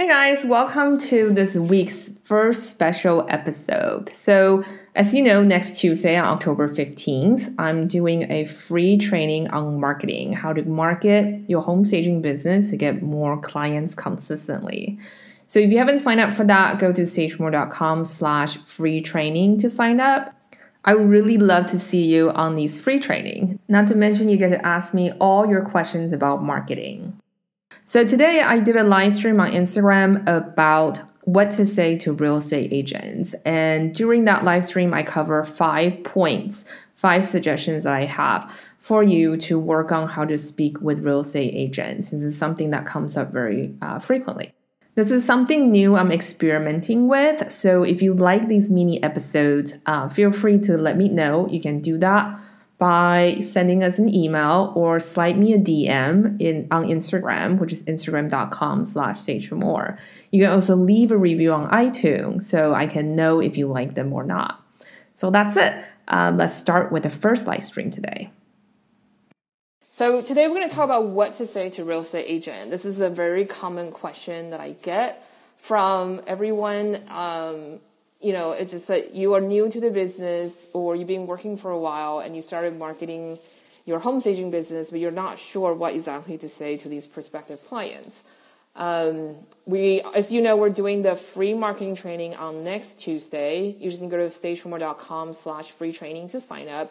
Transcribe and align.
Hey 0.00 0.08
guys, 0.08 0.46
welcome 0.46 0.96
to 1.10 1.30
this 1.30 1.56
week's 1.56 2.08
first 2.22 2.70
special 2.70 3.26
episode. 3.28 4.08
So, 4.08 4.64
as 4.94 5.14
you 5.14 5.22
know, 5.22 5.42
next 5.42 5.78
Tuesday 5.78 6.16
on 6.16 6.24
October 6.24 6.68
15th, 6.68 7.54
I'm 7.58 7.86
doing 7.86 8.22
a 8.32 8.46
free 8.46 8.96
training 8.96 9.48
on 9.48 9.78
marketing, 9.78 10.32
how 10.32 10.54
to 10.54 10.62
market 10.62 11.42
your 11.48 11.60
home 11.60 11.84
staging 11.84 12.22
business 12.22 12.70
to 12.70 12.78
get 12.78 13.02
more 13.02 13.38
clients 13.42 13.94
consistently. 13.94 14.98
So 15.44 15.60
if 15.60 15.70
you 15.70 15.76
haven't 15.76 16.00
signed 16.00 16.20
up 16.20 16.32
for 16.32 16.44
that, 16.44 16.78
go 16.78 16.94
to 16.94 17.02
stagemore.com 17.02 18.06
slash 18.06 18.56
free 18.56 19.02
training 19.02 19.58
to 19.58 19.68
sign 19.68 20.00
up. 20.00 20.34
I 20.82 20.94
would 20.94 21.10
really 21.10 21.36
love 21.36 21.66
to 21.72 21.78
see 21.78 22.06
you 22.06 22.30
on 22.30 22.54
these 22.54 22.80
free 22.80 23.00
training. 23.00 23.58
Not 23.68 23.86
to 23.88 23.94
mention 23.94 24.30
you 24.30 24.38
get 24.38 24.48
to 24.48 24.64
ask 24.64 24.94
me 24.94 25.12
all 25.20 25.46
your 25.46 25.60
questions 25.60 26.14
about 26.14 26.42
marketing. 26.42 27.20
So 27.90 28.04
today 28.04 28.40
I 28.40 28.60
did 28.60 28.76
a 28.76 28.84
live 28.84 29.12
stream 29.12 29.40
on 29.40 29.50
Instagram 29.50 30.22
about 30.28 31.00
what 31.22 31.50
to 31.50 31.66
say 31.66 31.98
to 31.98 32.12
real 32.12 32.36
estate 32.36 32.72
agents. 32.72 33.34
And 33.44 33.92
during 33.92 34.26
that 34.26 34.44
live 34.44 34.64
stream, 34.64 34.94
I 34.94 35.02
cover 35.02 35.42
five 35.44 36.04
points, 36.04 36.64
five 36.94 37.26
suggestions 37.26 37.82
that 37.82 37.94
I 37.96 38.04
have 38.04 38.56
for 38.78 39.02
you 39.02 39.36
to 39.38 39.58
work 39.58 39.90
on 39.90 40.08
how 40.08 40.24
to 40.24 40.38
speak 40.38 40.80
with 40.80 41.00
real 41.00 41.18
estate 41.18 41.52
agents. 41.52 42.10
This 42.10 42.22
is 42.22 42.38
something 42.38 42.70
that 42.70 42.86
comes 42.86 43.16
up 43.16 43.32
very 43.32 43.74
uh, 43.82 43.98
frequently. 43.98 44.54
This 44.94 45.10
is 45.10 45.24
something 45.24 45.72
new 45.72 45.96
I'm 45.96 46.12
experimenting 46.12 47.08
with. 47.08 47.50
So 47.50 47.82
if 47.82 48.02
you 48.02 48.14
like 48.14 48.46
these 48.46 48.70
mini 48.70 49.02
episodes, 49.02 49.78
uh, 49.86 50.06
feel 50.06 50.30
free 50.30 50.60
to 50.60 50.78
let 50.78 50.96
me 50.96 51.08
know. 51.08 51.48
You 51.48 51.60
can 51.60 51.80
do 51.80 51.98
that 51.98 52.38
by 52.80 53.38
sending 53.42 53.84
us 53.84 53.98
an 53.98 54.12
email 54.12 54.72
or 54.74 54.98
slide 54.98 55.38
me 55.38 55.52
a 55.52 55.58
DM 55.58 56.40
in 56.40 56.66
on 56.70 56.86
Instagram, 56.86 57.60
which 57.60 57.74
is 57.74 57.82
instagram.com 57.82 58.86
slash 58.86 59.18
stage 59.18 59.52
more. 59.52 59.98
You 60.30 60.42
can 60.42 60.50
also 60.50 60.74
leave 60.74 61.12
a 61.12 61.18
review 61.18 61.52
on 61.52 61.70
iTunes 61.70 62.42
so 62.42 62.72
I 62.72 62.86
can 62.86 63.14
know 63.14 63.38
if 63.38 63.58
you 63.58 63.66
like 63.66 63.94
them 63.94 64.14
or 64.14 64.24
not. 64.24 64.64
So 65.12 65.30
that's 65.30 65.56
it. 65.56 65.84
Um, 66.08 66.38
let's 66.38 66.56
start 66.56 66.90
with 66.90 67.02
the 67.02 67.10
first 67.10 67.46
live 67.46 67.62
stream 67.62 67.90
today. 67.90 68.32
So 69.96 70.22
today 70.22 70.48
we're 70.48 70.54
going 70.54 70.68
to 70.70 70.74
talk 70.74 70.86
about 70.86 71.04
what 71.08 71.34
to 71.34 71.46
say 71.46 71.68
to 71.70 71.84
real 71.84 72.00
estate 72.00 72.24
agent. 72.26 72.70
This 72.70 72.86
is 72.86 72.98
a 72.98 73.10
very 73.10 73.44
common 73.44 73.92
question 73.92 74.48
that 74.50 74.60
I 74.60 74.70
get 74.70 75.22
from 75.58 76.22
everyone 76.26 76.98
um, 77.10 77.80
you 78.20 78.32
know, 78.32 78.52
it's 78.52 78.70
just 78.70 78.88
that 78.88 79.14
you 79.14 79.34
are 79.34 79.40
new 79.40 79.70
to 79.70 79.80
the 79.80 79.90
business 79.90 80.52
or 80.72 80.94
you've 80.94 81.08
been 81.08 81.26
working 81.26 81.56
for 81.56 81.70
a 81.70 81.78
while 81.78 82.18
and 82.18 82.36
you 82.36 82.42
started 82.42 82.76
marketing 82.76 83.38
your 83.86 83.98
home 83.98 84.20
staging 84.20 84.50
business, 84.50 84.90
but 84.90 85.00
you're 85.00 85.10
not 85.10 85.38
sure 85.38 85.72
what 85.74 85.94
exactly 85.94 86.36
to 86.38 86.48
say 86.48 86.76
to 86.76 86.88
these 86.88 87.06
prospective 87.06 87.60
clients. 87.66 88.22
Um, 88.76 89.34
we, 89.66 90.02
as 90.14 90.32
you 90.32 90.42
know, 90.42 90.56
we're 90.56 90.70
doing 90.70 91.02
the 91.02 91.16
free 91.16 91.54
marketing 91.54 91.96
training 91.96 92.36
on 92.36 92.62
next 92.62 93.00
Tuesday. 93.00 93.74
You 93.78 93.90
just 93.90 94.02
need 94.02 94.10
to 94.10 94.16
go 94.16 94.28
to 94.28 94.32
stagemore.com 94.32 95.32
slash 95.32 95.70
free 95.70 95.92
training 95.92 96.28
to 96.30 96.40
sign 96.40 96.68
up. 96.68 96.90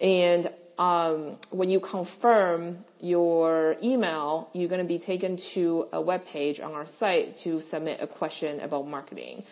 And 0.00 0.50
um, 0.78 1.36
when 1.50 1.70
you 1.70 1.80
confirm 1.80 2.78
your 3.00 3.76
email, 3.82 4.50
you're 4.52 4.68
going 4.68 4.82
to 4.82 4.88
be 4.88 4.98
taken 4.98 5.36
to 5.36 5.86
a 5.92 6.00
web 6.00 6.26
page 6.26 6.60
on 6.60 6.72
our 6.72 6.84
site 6.84 7.36
to 7.38 7.60
submit 7.60 8.02
a 8.02 8.06
question 8.06 8.60
about 8.60 8.88
marketing. 8.88 9.42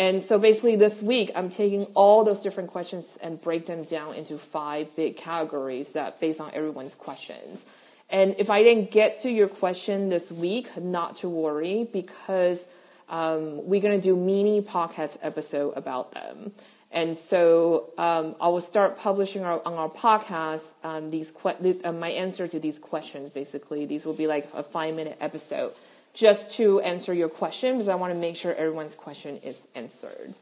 And 0.00 0.22
so 0.22 0.38
basically 0.38 0.76
this 0.76 1.02
week, 1.02 1.30
I'm 1.36 1.50
taking 1.50 1.84
all 1.94 2.24
those 2.24 2.40
different 2.40 2.70
questions 2.70 3.06
and 3.20 3.38
break 3.38 3.66
them 3.66 3.84
down 3.84 4.14
into 4.14 4.38
five 4.38 4.96
big 4.96 5.18
categories 5.18 5.90
that 5.90 6.18
based 6.18 6.40
on 6.40 6.50
everyone's 6.54 6.94
questions. 6.94 7.62
And 8.08 8.34
if 8.38 8.48
I 8.48 8.62
didn't 8.62 8.92
get 8.92 9.20
to 9.22 9.30
your 9.30 9.46
question 9.46 10.08
this 10.08 10.32
week, 10.32 10.74
not 10.78 11.16
to 11.16 11.28
worry 11.28 11.86
because 11.92 12.62
um, 13.10 13.68
we're 13.68 13.82
going 13.82 14.00
to 14.00 14.02
do 14.02 14.16
mini 14.16 14.62
podcast 14.62 15.18
episode 15.20 15.76
about 15.76 16.12
them. 16.12 16.50
And 16.90 17.14
so 17.14 17.90
um, 17.98 18.36
I 18.40 18.48
will 18.48 18.62
start 18.62 18.98
publishing 18.98 19.44
our, 19.44 19.60
on 19.66 19.74
our 19.74 19.90
podcast 19.90 20.64
um, 20.82 21.10
these 21.10 21.30
que- 21.30 21.84
uh, 21.84 21.92
my 21.92 22.08
answer 22.08 22.48
to 22.48 22.58
these 22.58 22.78
questions. 22.78 23.32
Basically, 23.32 23.84
these 23.84 24.06
will 24.06 24.16
be 24.16 24.26
like 24.26 24.48
a 24.54 24.62
five 24.62 24.96
minute 24.96 25.18
episode 25.20 25.72
just 26.14 26.56
to 26.56 26.80
answer 26.80 27.14
your 27.14 27.28
question 27.28 27.74
because 27.74 27.88
I 27.88 27.94
want 27.94 28.12
to 28.12 28.18
make 28.18 28.36
sure 28.36 28.54
everyone's 28.54 28.94
question 28.94 29.38
is 29.44 29.58
answered. 29.74 30.34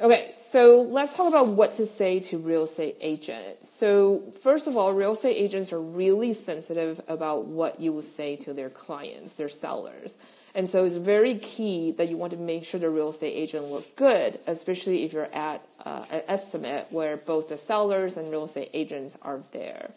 Okay, 0.00 0.28
so 0.50 0.82
let's 0.82 1.14
talk 1.14 1.28
about 1.28 1.56
what 1.56 1.74
to 1.74 1.86
say 1.86 2.18
to 2.18 2.38
real 2.38 2.64
estate 2.64 2.96
agents. 3.00 3.76
So 3.76 4.18
first 4.42 4.66
of 4.66 4.76
all, 4.76 4.92
real 4.92 5.12
estate 5.12 5.36
agents 5.36 5.72
are 5.72 5.80
really 5.80 6.32
sensitive 6.32 7.00
about 7.06 7.44
what 7.44 7.80
you 7.80 7.92
will 7.92 8.02
say 8.02 8.34
to 8.36 8.52
their 8.52 8.70
clients, 8.70 9.34
their 9.34 9.48
sellers. 9.48 10.16
And 10.56 10.68
so 10.68 10.84
it's 10.84 10.96
very 10.96 11.36
key 11.36 11.92
that 11.92 12.08
you 12.08 12.16
want 12.16 12.32
to 12.32 12.38
make 12.38 12.64
sure 12.64 12.80
the 12.80 12.90
real 12.90 13.10
estate 13.10 13.34
agent 13.34 13.64
looks 13.66 13.88
good, 13.90 14.38
especially 14.46 15.04
if 15.04 15.12
you're 15.12 15.32
at 15.34 15.62
uh, 15.84 16.04
an 16.10 16.22
estimate 16.26 16.86
where 16.90 17.16
both 17.16 17.48
the 17.48 17.56
sellers 17.56 18.16
and 18.16 18.30
real 18.30 18.44
estate 18.44 18.70
agents 18.72 19.16
are 19.22 19.40
there. 19.52 19.90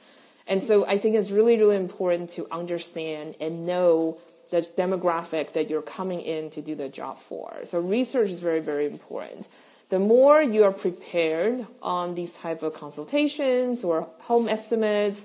And 0.47 0.63
so 0.63 0.85
I 0.85 0.97
think 0.97 1.16
it's 1.16 1.31
really, 1.31 1.57
really 1.57 1.75
important 1.75 2.29
to 2.31 2.47
understand 2.51 3.35
and 3.41 3.66
know 3.68 4.18
the 4.49 4.61
demographic 4.77 5.53
that 5.53 5.69
you're 5.69 5.81
coming 5.81 6.21
in 6.21 6.49
to 6.51 6.61
do 6.61 6.75
the 6.75 6.89
job 6.89 7.17
for. 7.17 7.53
So 7.63 7.79
research 7.79 8.29
is 8.29 8.39
very, 8.39 8.59
very 8.59 8.85
important. 8.85 9.47
The 9.89 9.99
more 9.99 10.41
you 10.41 10.63
are 10.63 10.73
prepared 10.73 11.65
on 11.81 12.15
these 12.15 12.33
type 12.33 12.61
of 12.61 12.73
consultations 12.73 13.83
or 13.83 14.01
home 14.19 14.49
estimates, 14.49 15.21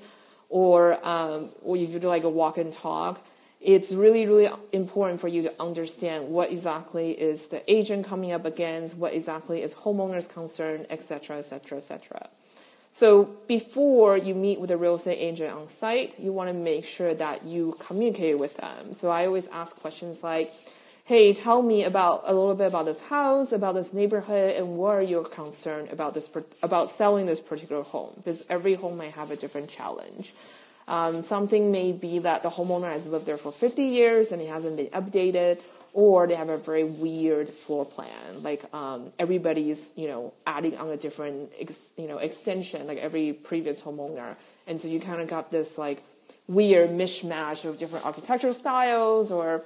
or 0.48 0.98
um, 1.02 1.48
or 1.62 1.76
if 1.76 1.90
you 1.90 1.98
do 1.98 2.08
like 2.08 2.24
a 2.24 2.30
walk 2.30 2.58
and 2.58 2.72
talk, 2.72 3.20
it's 3.60 3.92
really, 3.92 4.26
really 4.26 4.48
important 4.72 5.20
for 5.20 5.28
you 5.28 5.42
to 5.42 5.52
understand 5.60 6.28
what 6.28 6.50
exactly 6.50 7.12
is 7.12 7.46
the 7.48 7.62
agent 7.72 8.06
coming 8.06 8.32
up 8.32 8.44
against, 8.44 8.96
what 8.96 9.14
exactly 9.14 9.62
is 9.62 9.72
homeowners 9.74 10.28
concern, 10.28 10.84
etc., 10.90 11.38
etc., 11.38 11.78
etc. 11.78 12.28
So 12.94 13.25
before 13.48 14.19
you 14.19 14.34
meet 14.34 14.60
with 14.60 14.70
a 14.70 14.76
real 14.76 14.97
estate 14.97 15.19
agent 15.19 15.53
on 15.54 15.66
site, 15.69 16.19
you 16.19 16.30
want 16.32 16.50
to 16.50 16.54
make 16.54 16.84
sure 16.84 17.14
that 17.14 17.44
you 17.44 17.75
communicate 17.80 18.38
with 18.38 18.58
them. 18.58 18.92
So 18.92 19.08
I 19.08 19.25
always 19.25 19.48
ask 19.48 19.75
questions 19.76 20.22
like, 20.22 20.48
hey, 21.06 21.32
tell 21.32 21.62
me 21.62 21.84
about 21.84 22.22
a 22.26 22.34
little 22.34 22.54
bit 22.54 22.69
about 22.69 22.84
this 22.84 23.00
house, 23.00 23.50
about 23.50 23.75
this 23.75 23.94
neighborhood, 23.94 24.56
and 24.56 24.76
what 24.76 24.91
are 24.91 25.02
your 25.02 25.25
concerns 25.25 25.91
about 25.91 26.12
this 26.12 26.31
about 26.62 26.91
selling 26.91 27.25
this 27.25 27.41
particular 27.41 27.82
home? 27.82 28.12
Because 28.19 28.47
every 28.50 28.75
home 28.75 28.98
might 28.98 29.12
have 29.12 29.31
a 29.31 29.36
different 29.36 29.70
challenge. 29.70 30.34
Um, 30.86 31.22
something 31.22 31.72
may 31.72 31.92
be 31.92 32.19
that 32.19 32.42
the 32.42 32.50
homeowner 32.50 32.91
has 32.91 33.06
lived 33.06 33.25
there 33.25 33.38
for 33.38 33.52
50 33.52 33.84
years 33.84 34.32
and 34.32 34.42
it 34.42 34.48
hasn't 34.48 34.76
been 34.76 34.88
updated, 34.88 35.66
or 35.92 36.26
they 36.26 36.34
have 36.34 36.48
a 36.48 36.56
very 36.56 36.84
weird 36.84 37.50
floor 37.50 37.84
plan. 37.84 38.42
Like 38.42 38.62
um, 38.75 39.12
everybody's, 39.19 39.84
you 39.97 40.08
know, 40.08 40.32
adding 40.47 40.76
on 40.78 40.88
a 40.88 40.97
different, 40.97 41.50
ex, 41.58 41.91
you 41.97 42.08
know, 42.08 42.19
extension, 42.19 42.86
like 42.86 42.98
every 42.98 43.32
previous 43.32 43.82
homeowner, 43.82 44.36
and 44.66 44.81
so 44.81 44.88
you 44.88 45.00
kind 45.00 45.20
of 45.20 45.28
got 45.28 45.50
this 45.50 45.76
like 45.76 46.00
weird 46.48 46.91
mishmash 46.91 47.64
of 47.64 47.78
different 47.78 48.06
architectural 48.06 48.54
styles, 48.54 49.31
or 49.31 49.62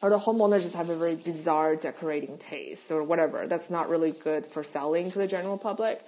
or 0.00 0.10
the 0.10 0.18
homeowner 0.18 0.60
just 0.60 0.74
have 0.74 0.88
a 0.88 0.96
very 0.96 1.16
bizarre 1.16 1.76
decorating 1.76 2.38
taste, 2.38 2.90
or 2.90 3.04
whatever. 3.04 3.46
That's 3.46 3.70
not 3.70 3.88
really 3.88 4.12
good 4.12 4.46
for 4.46 4.64
selling 4.64 5.10
to 5.10 5.18
the 5.18 5.26
general 5.26 5.58
public. 5.58 6.00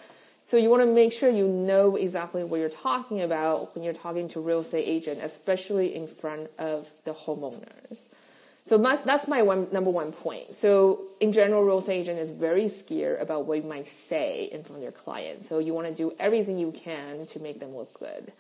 So 0.47 0.57
you 0.57 0.71
want 0.71 0.83
to 0.83 0.95
make 0.95 1.13
sure 1.13 1.29
you 1.29 1.49
know 1.49 1.97
exactly 1.97 2.45
what 2.45 2.61
you're 2.61 2.69
talking 2.69 3.21
about 3.21 3.75
when 3.75 3.83
you're 3.83 3.93
talking 3.93 4.29
to 4.29 4.41
real 4.41 4.61
estate 4.61 4.85
agent, 4.87 5.19
especially 5.21 5.93
in 5.95 6.07
front 6.07 6.49
of 6.57 6.89
the 7.05 7.11
homeowners. 7.11 7.99
So 8.67 8.79
that's 8.79 9.29
my 9.29 9.43
one, 9.43 9.69
number 9.71 9.91
one 9.91 10.11
point. 10.11 10.49
So 10.49 11.05
in 11.21 11.33
general, 11.33 11.63
real 11.63 11.79
estate 11.79 12.01
agent 12.01 12.19
is 12.19 12.33
very 12.33 12.67
scared 12.67 13.23
about 13.23 13.47
what 13.47 13.63
you 13.63 13.69
might 13.69 13.87
say 13.87 14.49
in 14.51 14.65
front 14.65 14.79
of 14.79 14.83
your 14.83 14.93
client. 14.93 15.45
So 15.49 15.61
you 15.61 15.73
want 15.73 15.87
to 15.87 15.95
do 15.95 16.13
everything 16.19 16.59
you 16.59 16.73
can 16.73 17.27
to 17.27 17.39
make 17.39 17.61
them 17.61 17.77
look 17.77 17.97
good. 17.99 18.33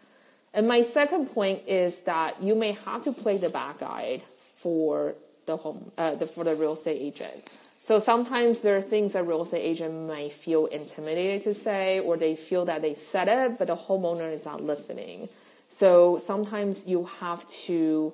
And 0.53 0.67
my 0.67 0.81
second 0.81 1.27
point 1.27 1.63
is 1.69 1.97
that 2.07 2.43
you 2.43 2.57
may 2.57 2.73
have 2.73 3.05
to 3.05 3.13
play 3.13 3.37
the 3.37 3.51
bad 3.51 3.79
guy 3.79 4.21
for 4.57 5.15
the 5.47 5.59
home, 5.59 5.93
uh, 5.97 6.17
the, 6.17 6.27
for 6.27 6.43
the 6.43 6.57
real 6.57 6.73
estate 6.73 7.01
agent. 7.01 7.57
So 7.85 8.01
sometimes 8.01 8.63
there 8.63 8.77
are 8.77 8.83
things 8.83 9.13
that 9.13 9.25
real 9.25 9.45
estate 9.45 9.63
agent 9.63 10.09
might 10.09 10.33
feel 10.33 10.67
intimidated 10.67 11.43
to 11.43 11.55
say, 11.55 12.01
or 12.01 12.17
they 12.17 12.35
feel 12.35 12.65
that 12.65 12.83
they 12.83 12.95
said 12.95 13.29
it, 13.29 13.61
but 13.61 13.69
the 13.69 13.77
homeowner 13.77 14.33
is 14.33 14.45
not 14.45 14.61
listening. 14.61 15.29
So 15.71 16.17
sometimes 16.17 16.85
you 16.85 17.05
have 17.21 17.49
to 17.67 18.13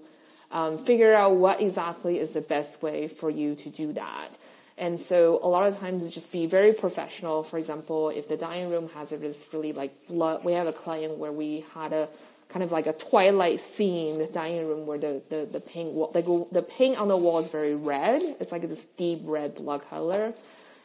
um, 0.52 0.78
figure 0.78 1.14
out 1.14 1.36
what 1.36 1.60
exactly 1.60 2.18
is 2.18 2.34
the 2.34 2.40
best 2.40 2.82
way 2.82 3.08
for 3.08 3.30
you 3.30 3.54
to 3.56 3.70
do 3.70 3.92
that. 3.94 4.28
And 4.78 4.98
so 4.98 5.38
a 5.42 5.48
lot 5.48 5.66
of 5.66 5.78
times 5.78 6.10
just 6.12 6.32
be 6.32 6.46
very 6.46 6.72
professional. 6.72 7.42
For 7.42 7.58
example, 7.58 8.10
if 8.10 8.28
the 8.28 8.36
dining 8.36 8.70
room 8.70 8.88
has 8.90 9.10
this 9.10 9.46
really 9.52 9.72
like 9.72 9.92
blood, 10.08 10.44
we 10.44 10.52
have 10.52 10.66
a 10.66 10.72
client 10.72 11.18
where 11.18 11.32
we 11.32 11.64
had 11.74 11.92
a 11.92 12.08
kind 12.48 12.62
of 12.62 12.72
like 12.72 12.86
a 12.86 12.92
twilight 12.92 13.58
themed 13.58 14.32
dining 14.32 14.66
room 14.66 14.86
where 14.86 14.98
the, 14.98 15.22
the, 15.30 15.48
the 15.50 15.60
paint, 15.60 15.94
like 15.94 16.24
the 16.24 16.62
paint 16.62 16.98
on 16.98 17.08
the 17.08 17.16
wall 17.16 17.38
is 17.38 17.50
very 17.50 17.74
red. 17.74 18.20
It's 18.40 18.52
like 18.52 18.62
this 18.62 18.84
deep 18.96 19.20
red 19.24 19.54
blood 19.54 19.88
color. 19.88 20.34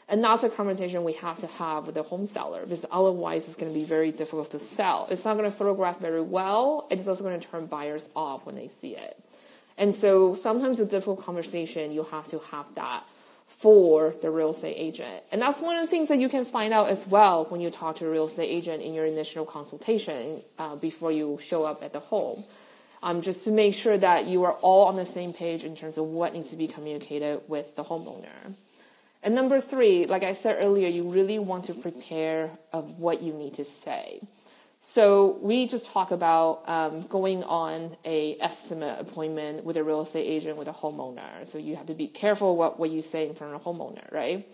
And 0.10 0.24
that's 0.24 0.44
a 0.44 0.50
conversation 0.50 1.04
we 1.04 1.14
have 1.14 1.38
to 1.40 1.48
have 1.48 1.88
with 1.88 1.96
the 1.96 2.04
home 2.04 2.26
seller 2.26 2.62
because 2.62 2.86
otherwise 2.90 3.46
it's 3.46 3.58
going 3.58 3.72
to 3.72 3.78
be 3.78 3.84
very 3.84 4.12
difficult 4.12 4.52
to 4.52 4.60
sell. 4.60 5.08
It's 5.12 5.26
not 5.26 5.36
going 5.36 5.50
to 5.50 5.56
photograph 5.56 6.00
very 6.00 6.22
well. 6.22 6.88
It's 6.90 7.06
also 7.08 7.24
going 7.24 7.40
to 7.40 7.46
turn 7.46 7.66
buyers 7.66 8.06
off 8.16 8.46
when 8.46 8.56
they 8.56 8.70
see 8.70 8.96
it. 8.96 9.27
And 9.78 9.94
so 9.94 10.34
sometimes 10.34 10.80
a 10.80 10.86
difficult 10.86 11.24
conversation, 11.24 11.92
you 11.92 12.04
have 12.04 12.28
to 12.30 12.40
have 12.52 12.74
that 12.76 13.04
for 13.48 14.14
the 14.22 14.30
real 14.30 14.52
estate 14.52 14.76
agent. 14.78 15.24
And 15.32 15.42
that's 15.42 15.60
one 15.60 15.76
of 15.76 15.82
the 15.82 15.88
things 15.88 16.10
that 16.10 16.18
you 16.18 16.30
can 16.30 16.46
find 16.46 16.74
out 16.74 16.90
as 16.90 17.08
well 17.08 17.46
when 17.46 17.60
you 17.60 17.70
talk 17.70 17.98
to 17.98 18.08
a 18.08 18.12
real 18.12 18.26
estate 18.26 18.50
agent 18.50 18.84
in 18.84 18.94
your 18.94 19.06
initial 19.06 19.46
consultation 19.46 20.42
uh, 20.60 20.76
before 20.76 21.12
you 21.12 21.40
show 21.44 21.64
up 21.64 21.82
at 21.84 21.94
the 21.94 22.00
home. 22.00 22.44
Um, 23.04 23.22
just 23.22 23.44
to 23.44 23.52
make 23.52 23.76
sure 23.76 23.98
that 23.98 24.26
you 24.26 24.44
are 24.44 24.54
all 24.64 24.88
on 24.88 24.96
the 24.96 25.06
same 25.06 25.32
page 25.32 25.64
in 25.64 25.76
terms 25.76 25.98
of 25.98 26.06
what 26.06 26.34
needs 26.34 26.50
to 26.50 26.56
be 26.56 26.68
communicated 26.68 27.42
with 27.48 27.76
the 27.76 27.84
homeowner. 27.84 28.56
And 29.22 29.36
number 29.36 29.60
three, 29.62 30.06
like 30.06 30.24
I 30.24 30.34
said 30.34 30.58
earlier, 30.60 30.88
you 30.88 31.12
really 31.12 31.38
want 31.38 31.66
to 31.66 31.74
prepare 31.74 32.52
of 32.74 33.00
what 33.00 33.22
you 33.22 33.34
need 33.34 33.54
to 33.56 33.66
say. 33.66 34.20
So 34.90 35.38
we 35.42 35.68
just 35.68 35.86
talk 35.88 36.12
about 36.12 36.64
um, 36.66 37.06
going 37.08 37.44
on 37.44 37.92
a 38.06 38.38
estimate 38.40 39.02
appointment 39.02 39.66
with 39.66 39.76
a 39.76 39.84
real 39.84 40.02
estate 40.02 40.26
agent 40.26 40.58
with 40.58 40.70
a 40.70 40.72
homeowner. 40.72 41.46
So 41.46 41.58
you 41.58 41.76
have 41.76 41.88
to 41.88 41.94
be 41.94 42.08
careful 42.08 42.56
what, 42.56 42.80
what 42.80 42.90
you 42.90 43.02
say 43.02 43.28
in 43.28 43.36
front 43.36 43.54
of 43.54 43.62
a 43.62 43.70
homeowner, 43.70 44.10
right? 44.14 44.48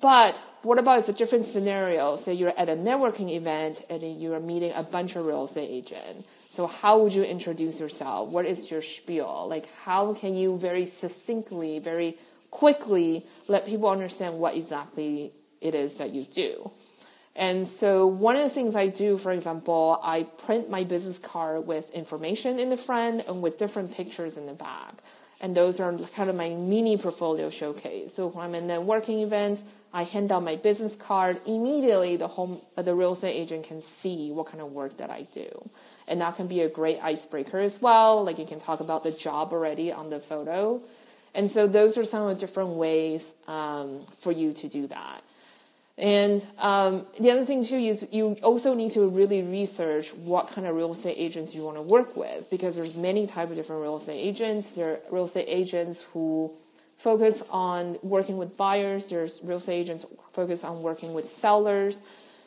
But 0.00 0.38
what 0.62 0.78
about 0.78 1.00
it's 1.00 1.10
a 1.10 1.12
different 1.12 1.44
scenario? 1.44 2.16
Say 2.16 2.32
you're 2.32 2.54
at 2.56 2.70
a 2.70 2.74
networking 2.74 3.36
event 3.36 3.84
and 3.90 4.02
you're 4.18 4.40
meeting 4.40 4.72
a 4.74 4.82
bunch 4.82 5.14
of 5.14 5.26
real 5.26 5.44
estate 5.44 5.68
agents. 5.70 6.26
So 6.52 6.66
how 6.66 7.00
would 7.00 7.12
you 7.12 7.22
introduce 7.22 7.78
yourself? 7.78 8.32
What 8.32 8.46
is 8.46 8.70
your 8.70 8.80
spiel? 8.80 9.46
Like 9.46 9.70
how 9.84 10.14
can 10.14 10.34
you 10.34 10.56
very 10.56 10.86
succinctly, 10.86 11.80
very 11.80 12.16
quickly 12.50 13.24
let 13.46 13.66
people 13.66 13.90
understand 13.90 14.38
what 14.38 14.56
exactly 14.56 15.32
it 15.60 15.74
is 15.74 15.94
that 15.94 16.14
you 16.14 16.24
do? 16.24 16.70
And 17.36 17.66
so 17.66 18.06
one 18.06 18.36
of 18.36 18.42
the 18.42 18.50
things 18.50 18.74
I 18.74 18.88
do, 18.88 19.16
for 19.16 19.32
example, 19.32 20.00
I 20.02 20.24
print 20.44 20.68
my 20.68 20.84
business 20.84 21.18
card 21.18 21.66
with 21.66 21.90
information 21.92 22.58
in 22.58 22.70
the 22.70 22.76
front 22.76 23.26
and 23.28 23.40
with 23.40 23.58
different 23.58 23.94
pictures 23.94 24.36
in 24.36 24.46
the 24.46 24.52
back. 24.52 24.94
And 25.40 25.56
those 25.56 25.80
are 25.80 25.96
kind 26.14 26.28
of 26.28 26.36
my 26.36 26.50
mini 26.50 26.98
portfolio 26.98 27.48
showcase. 27.48 28.14
So 28.14 28.28
when 28.28 28.44
I'm 28.44 28.54
in 28.54 28.70
a 28.70 28.80
working 28.80 29.20
event, 29.20 29.62
I 29.92 30.02
hand 30.02 30.30
out 30.30 30.42
my 30.42 30.56
business 30.56 30.94
card. 30.94 31.38
Immediately, 31.46 32.16
the 32.16 32.28
home, 32.28 32.60
uh, 32.76 32.82
the 32.82 32.94
real 32.94 33.12
estate 33.12 33.34
agent 33.34 33.66
can 33.66 33.80
see 33.80 34.30
what 34.30 34.46
kind 34.46 34.60
of 34.60 34.72
work 34.72 34.98
that 34.98 35.10
I 35.10 35.26
do. 35.32 35.70
And 36.06 36.20
that 36.20 36.36
can 36.36 36.46
be 36.46 36.60
a 36.60 36.68
great 36.68 37.02
icebreaker 37.02 37.58
as 37.58 37.80
well. 37.80 38.22
Like 38.22 38.38
you 38.38 38.46
can 38.46 38.60
talk 38.60 38.80
about 38.80 39.02
the 39.02 39.12
job 39.12 39.52
already 39.52 39.92
on 39.92 40.10
the 40.10 40.20
photo. 40.20 40.80
And 41.34 41.50
so 41.50 41.66
those 41.66 41.96
are 41.96 42.04
some 42.04 42.28
of 42.28 42.34
the 42.34 42.40
different 42.46 42.70
ways 42.70 43.24
um, 43.46 44.00
for 44.18 44.32
you 44.32 44.52
to 44.52 44.68
do 44.68 44.88
that. 44.88 45.22
And 46.00 46.44
um, 46.58 47.04
the 47.20 47.30
other 47.30 47.44
thing 47.44 47.62
too 47.62 47.76
is 47.76 48.08
you 48.10 48.34
also 48.42 48.72
need 48.74 48.92
to 48.92 49.06
really 49.10 49.42
research 49.42 50.14
what 50.14 50.48
kind 50.48 50.66
of 50.66 50.74
real 50.74 50.92
estate 50.92 51.16
agents 51.18 51.54
you 51.54 51.62
want 51.62 51.76
to 51.76 51.82
work 51.82 52.16
with 52.16 52.48
because 52.50 52.74
there's 52.74 52.96
many 52.96 53.26
type 53.26 53.50
of 53.50 53.56
different 53.56 53.82
real 53.82 53.98
estate 53.98 54.18
agents. 54.18 54.70
There 54.70 54.94
are 54.94 54.98
real 55.12 55.26
estate 55.26 55.44
agents 55.46 56.00
who 56.14 56.52
focus 56.96 57.42
on 57.50 57.98
working 58.02 58.38
with 58.38 58.56
buyers. 58.56 59.10
There's 59.10 59.40
real 59.42 59.58
estate 59.58 59.74
agents 59.74 60.06
focus 60.32 60.64
on 60.64 60.82
working 60.82 61.12
with 61.12 61.26
sellers. 61.26 61.98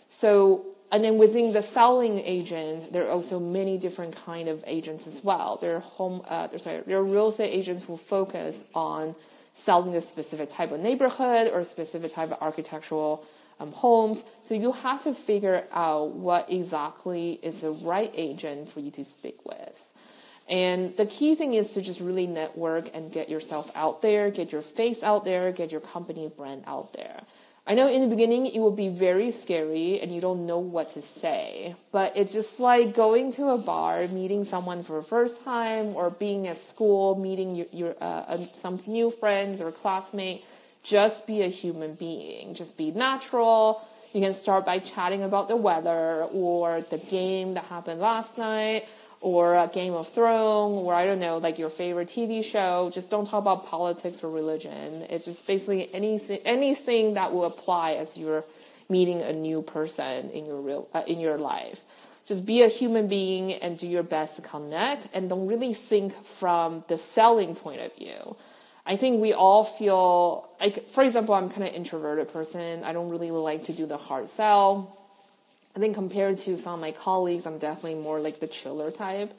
So 0.10 0.66
and 0.92 1.04
then 1.04 1.20
within 1.20 1.54
the 1.54 1.62
selling 1.62 2.20
agent, 2.20 2.92
there 2.92 3.06
are 3.06 3.12
also 3.12 3.40
many 3.40 3.78
different 3.78 4.16
kind 4.16 4.48
of 4.48 4.64
agents 4.66 5.06
as 5.06 5.24
well. 5.24 5.60
There 5.62 5.76
are 5.76 5.80
home, 5.80 6.22
uh, 6.28 6.56
sorry, 6.58 6.82
there 6.88 6.98
are 6.98 7.04
real 7.04 7.30
estate 7.30 7.50
agents 7.52 7.84
who 7.84 7.98
focus 7.98 8.58
on 8.74 9.16
selling 9.56 9.96
a 9.96 10.02
specific 10.02 10.50
type 10.50 10.72
of 10.72 10.80
neighborhood 10.80 11.52
or 11.54 11.60
a 11.60 11.66
specific 11.66 12.14
type 12.14 12.32
of 12.32 12.42
architectural 12.42 13.24
um, 13.60 13.72
homes. 13.72 14.24
So 14.46 14.56
you 14.56 14.72
have 14.72 15.04
to 15.04 15.14
figure 15.14 15.64
out 15.72 16.12
what 16.12 16.52
exactly 16.52 17.40
is 17.42 17.58
the 17.58 17.72
right 17.86 18.12
agent 18.16 18.70
for 18.70 18.80
you 18.80 18.92
to 18.92 19.04
speak 19.04 19.46
with. 19.46 19.80
And 20.50 20.96
the 20.98 21.06
key 21.06 21.36
thing 21.36 21.54
is 21.54 21.72
to 21.74 21.82
just 21.82 22.00
really 22.00 22.28
network 22.28 22.94
and 22.94 23.12
get 23.12 23.30
yourself 23.30 23.76
out 23.76 24.02
there, 24.02 24.30
get 24.30 24.52
your 24.52 24.62
face 24.62 25.02
out 25.02 25.24
there, 25.24 25.52
get 25.52 25.72
your 25.72 25.82
company 25.82 26.30
brand 26.36 26.64
out 26.68 26.94
there. 26.94 27.22
I 27.66 27.76
know 27.76 27.88
in 27.88 28.02
the 28.02 28.10
beginning 28.10 28.48
it 28.48 28.60
will 28.60 28.76
be 28.76 28.90
very 28.90 29.32
scary 29.32 30.02
and 30.02 30.12
you 30.12 30.20
don't 30.20 30.46
know 30.46 30.60
what 30.60 30.90
to 30.96 31.02
say, 31.02 31.76
but 31.94 32.12
it's 32.18 32.34
just 32.34 32.60
like 32.60 32.94
going 32.94 33.32
to 33.34 33.52
a 33.52 33.58
bar, 33.58 34.06
meeting 34.10 34.44
someone 34.44 34.84
for 34.84 34.98
the 34.98 35.04
first 35.04 35.46
time, 35.46 35.96
or 35.96 36.10
being 36.10 36.46
at 36.48 36.58
school, 36.58 37.16
meeting 37.16 37.56
your, 37.56 37.68
your 37.72 37.96
uh, 38.02 38.36
some 38.36 38.82
new 38.86 39.10
friends 39.10 39.62
or 39.62 39.72
classmates 39.72 40.46
just 40.84 41.26
be 41.26 41.42
a 41.42 41.48
human 41.48 41.96
being. 41.96 42.54
Just 42.54 42.78
be 42.78 42.92
natural. 42.92 43.82
You 44.14 44.22
can 44.22 44.34
start 44.34 44.66
by 44.66 44.80
chatting 44.80 45.24
about 45.24 45.48
the 45.48 45.56
weather 45.56 46.26
or 46.34 46.82
the 46.82 47.04
game 47.10 47.54
that 47.56 47.64
happened 47.66 48.00
last 48.00 48.38
night 48.38 48.84
or 49.22 49.56
a 49.56 49.70
Game 49.74 49.94
of 49.94 50.08
Thrones 50.08 50.82
or 50.82 50.94
I 50.94 51.06
don't 51.06 51.20
know, 51.20 51.38
like 51.38 51.58
your 51.58 51.70
favorite 51.70 52.10
TV 52.10 52.44
show. 52.44 52.92
Just 52.94 53.10
don't 53.10 53.28
talk 53.28 53.42
about 53.42 53.66
politics 53.66 54.24
or 54.24 54.30
religion. 54.30 55.06
It's 55.10 55.26
just 55.26 55.48
basically 55.48 55.88
anything, 55.94 56.40
anything 56.46 57.14
that 57.16 57.32
will 57.32 57.46
apply 57.46 57.94
as 57.94 58.18
you're 58.18 58.44
meeting 58.90 59.22
a 59.22 59.32
new 59.32 59.62
person 59.62 60.30
in 60.30 60.46
your 60.46 60.62
real, 60.62 60.88
uh, 60.94 61.04
in 61.08 61.20
your 61.20 61.38
life. 61.38 61.80
Just 62.28 62.46
be 62.46 62.62
a 62.62 62.68
human 62.68 63.08
being 63.08 63.54
and 63.54 63.80
do 63.80 63.88
your 63.88 64.04
best 64.04 64.36
to 64.36 64.42
connect 64.42 65.08
and 65.14 65.30
don't 65.30 65.48
really 65.48 65.74
think 65.74 66.14
from 66.14 66.84
the 66.88 66.98
selling 66.98 67.56
point 67.56 67.82
of 67.82 67.98
view. 67.98 68.36
I 68.86 68.98
think 68.98 69.22
we 69.22 69.32
all 69.34 69.64
feel 69.64 70.50
like, 70.60 70.88
for 70.90 71.04
example, 71.04 71.34
I'm 71.34 71.50
kind 71.50 71.64
of 71.64 71.74
introverted 71.74 72.32
person. 72.34 72.84
I 72.84 72.92
don't 72.92 73.10
really 73.10 73.32
like 73.32 73.64
to 73.66 73.74
do 73.74 73.86
the 73.86 73.98
hard 73.98 74.28
sell. 74.28 75.00
I 75.76 75.80
think 75.80 75.96
compared 75.96 76.38
to 76.38 76.58
some 76.58 76.76
of 76.76 76.80
my 76.80 76.92
colleagues, 76.92 77.46
I'm 77.46 77.60
definitely 77.60 78.02
more 78.02 78.20
like 78.20 78.40
the 78.40 78.48
chiller 78.48 78.92
type. 78.92 79.32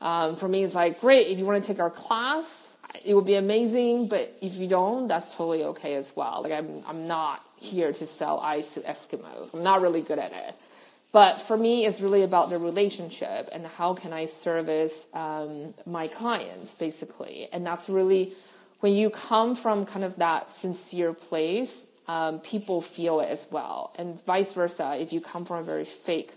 Um, 0.00 0.34
for 0.34 0.48
me, 0.48 0.64
it's 0.64 0.74
like, 0.74 1.00
great, 1.00 1.28
if 1.28 1.38
you 1.38 1.46
want 1.46 1.62
to 1.62 1.66
take 1.66 1.80
our 1.80 1.90
class, 1.90 2.66
it 3.06 3.14
would 3.14 3.24
be 3.24 3.36
amazing. 3.36 4.08
But 4.08 4.34
if 4.42 4.56
you 4.56 4.68
don't, 4.68 5.06
that's 5.06 5.32
totally 5.32 5.64
okay 5.64 5.94
as 5.94 6.12
well. 6.16 6.42
Like, 6.42 6.52
I'm, 6.52 6.82
I'm 6.88 7.06
not 7.06 7.40
here 7.60 7.92
to 7.92 8.06
sell 8.06 8.40
ice 8.40 8.74
to 8.74 8.80
Eskimos. 8.80 9.54
I'm 9.54 9.62
not 9.62 9.80
really 9.80 10.02
good 10.02 10.18
at 10.18 10.32
it. 10.32 10.54
But 11.12 11.34
for 11.34 11.56
me, 11.56 11.86
it's 11.86 12.00
really 12.00 12.22
about 12.22 12.50
the 12.50 12.58
relationship 12.58 13.48
and 13.52 13.64
how 13.64 13.94
can 13.94 14.12
I 14.12 14.26
service 14.26 14.98
um, 15.14 15.72
my 15.86 16.08
clients, 16.08 16.70
basically. 16.72 17.48
And 17.52 17.64
that's 17.64 17.88
really 17.88 18.32
when 18.82 18.94
you 18.94 19.10
come 19.10 19.54
from 19.54 19.86
kind 19.86 20.04
of 20.04 20.16
that 20.16 20.48
sincere 20.48 21.12
place, 21.12 21.86
um, 22.08 22.40
people 22.40 22.82
feel 22.82 23.20
it 23.20 23.30
as 23.30 23.46
well. 23.48 23.94
And 23.96 24.20
vice 24.24 24.52
versa, 24.52 24.96
if 24.98 25.12
you 25.12 25.20
come 25.20 25.44
from 25.44 25.58
a 25.58 25.62
very 25.62 25.84
fake 25.84 26.32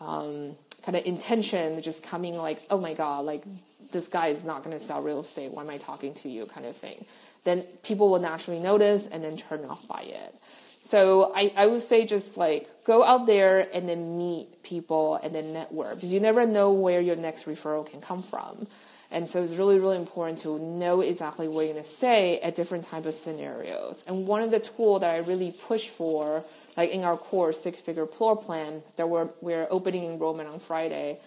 um, 0.00 0.54
kind 0.84 0.96
of 0.96 1.04
intention, 1.04 1.82
just 1.82 2.04
coming 2.04 2.36
like, 2.36 2.60
oh 2.70 2.80
my 2.80 2.94
God, 2.94 3.24
like 3.24 3.42
this 3.90 4.06
guy 4.06 4.28
is 4.28 4.44
not 4.44 4.62
going 4.62 4.78
to 4.78 4.84
sell 4.84 5.02
real 5.02 5.18
estate. 5.18 5.50
Why 5.50 5.64
am 5.64 5.70
I 5.70 5.78
talking 5.78 6.14
to 6.14 6.28
you? 6.28 6.46
kind 6.46 6.64
of 6.64 6.76
thing. 6.76 7.04
Then 7.42 7.60
people 7.82 8.08
will 8.08 8.20
naturally 8.20 8.60
notice 8.60 9.08
and 9.08 9.24
then 9.24 9.36
turn 9.36 9.64
off 9.64 9.88
by 9.88 10.02
it. 10.02 10.34
So 10.68 11.32
I, 11.34 11.52
I 11.56 11.66
would 11.66 11.80
say 11.80 12.06
just 12.06 12.36
like 12.36 12.68
go 12.84 13.04
out 13.04 13.26
there 13.26 13.66
and 13.74 13.88
then 13.88 14.16
meet 14.16 14.62
people 14.62 15.18
and 15.24 15.34
then 15.34 15.52
network 15.52 15.96
because 15.96 16.12
you 16.12 16.20
never 16.20 16.46
know 16.46 16.72
where 16.72 17.00
your 17.00 17.16
next 17.16 17.46
referral 17.46 17.84
can 17.84 18.00
come 18.00 18.22
from. 18.22 18.68
And 19.12 19.26
so 19.26 19.42
it's 19.42 19.52
really, 19.52 19.78
really 19.80 19.96
important 19.96 20.38
to 20.42 20.58
know 20.58 21.00
exactly 21.00 21.48
what 21.48 21.64
you're 21.64 21.72
going 21.72 21.84
to 21.84 21.90
say 21.90 22.38
at 22.40 22.54
different 22.54 22.84
types 22.84 23.06
of 23.06 23.14
scenarios. 23.14 24.04
And 24.06 24.26
one 24.26 24.42
of 24.42 24.52
the 24.52 24.60
tools 24.60 25.00
that 25.00 25.10
I 25.10 25.18
really 25.18 25.52
push 25.66 25.88
for, 25.88 26.44
like 26.76 26.90
in 26.90 27.02
our 27.02 27.16
course, 27.16 27.60
Six 27.60 27.80
Figure 27.80 28.06
Floor 28.06 28.36
Plan, 28.36 28.82
that 28.96 29.08
we're, 29.08 29.28
we're 29.40 29.66
opening 29.68 30.04
enrollment 30.04 30.48
on 30.48 30.60
Friday, 30.60 31.18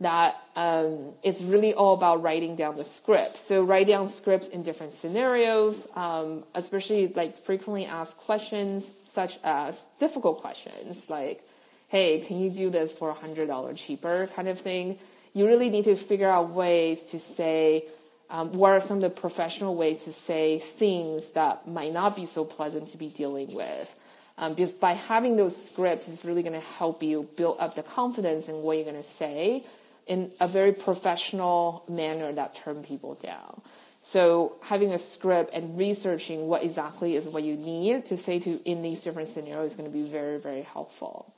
that 0.00 0.36
um, 0.54 1.12
it's 1.22 1.40
really 1.40 1.72
all 1.72 1.94
about 1.94 2.22
writing 2.22 2.56
down 2.56 2.76
the 2.76 2.84
script. 2.84 3.36
So 3.36 3.62
write 3.62 3.86
down 3.86 4.08
scripts 4.08 4.48
in 4.48 4.62
different 4.62 4.92
scenarios, 4.92 5.88
um, 5.94 6.44
especially 6.54 7.08
like 7.08 7.34
frequently 7.34 7.86
asked 7.86 8.18
questions, 8.18 8.86
such 9.14 9.38
as 9.42 9.78
difficult 9.98 10.40
questions 10.40 11.08
like, 11.08 11.40
hey, 11.88 12.20
can 12.20 12.38
you 12.38 12.50
do 12.50 12.70
this 12.70 12.96
for 12.96 13.12
$100 13.12 13.76
cheaper 13.76 14.28
kind 14.34 14.48
of 14.48 14.58
thing 14.60 14.98
you 15.32 15.46
really 15.46 15.70
need 15.70 15.84
to 15.84 15.96
figure 15.96 16.28
out 16.28 16.50
ways 16.50 17.00
to 17.10 17.18
say 17.18 17.84
um, 18.30 18.52
what 18.52 18.72
are 18.72 18.80
some 18.80 18.98
of 18.98 19.02
the 19.02 19.10
professional 19.10 19.74
ways 19.74 19.98
to 19.98 20.12
say 20.12 20.58
things 20.58 21.32
that 21.32 21.66
might 21.66 21.92
not 21.92 22.16
be 22.16 22.24
so 22.24 22.44
pleasant 22.44 22.88
to 22.92 22.96
be 22.96 23.08
dealing 23.08 23.54
with. 23.54 23.94
Um, 24.38 24.52
because 24.52 24.72
by 24.72 24.92
having 24.92 25.36
those 25.36 25.66
scripts, 25.66 26.08
it's 26.08 26.24
really 26.24 26.42
going 26.42 26.54
to 26.54 26.66
help 26.66 27.02
you 27.02 27.28
build 27.36 27.56
up 27.60 27.74
the 27.74 27.82
confidence 27.82 28.48
in 28.48 28.56
what 28.56 28.76
you're 28.76 28.84
going 28.84 28.96
to 28.96 29.02
say 29.02 29.62
in 30.06 30.30
a 30.40 30.48
very 30.48 30.72
professional 30.72 31.84
manner 31.88 32.32
that 32.32 32.54
turn 32.54 32.82
people 32.82 33.14
down. 33.22 33.60
So 34.00 34.56
having 34.62 34.92
a 34.92 34.98
script 34.98 35.52
and 35.52 35.78
researching 35.78 36.48
what 36.48 36.64
exactly 36.64 37.16
is 37.16 37.28
what 37.28 37.42
you 37.42 37.54
need 37.54 38.06
to 38.06 38.16
say 38.16 38.38
to 38.40 38.58
in 38.64 38.82
these 38.82 39.00
different 39.00 39.28
scenarios 39.28 39.72
is 39.72 39.76
going 39.76 39.90
to 39.90 39.96
be 39.96 40.04
very, 40.04 40.38
very 40.38 40.62
helpful. 40.62 41.32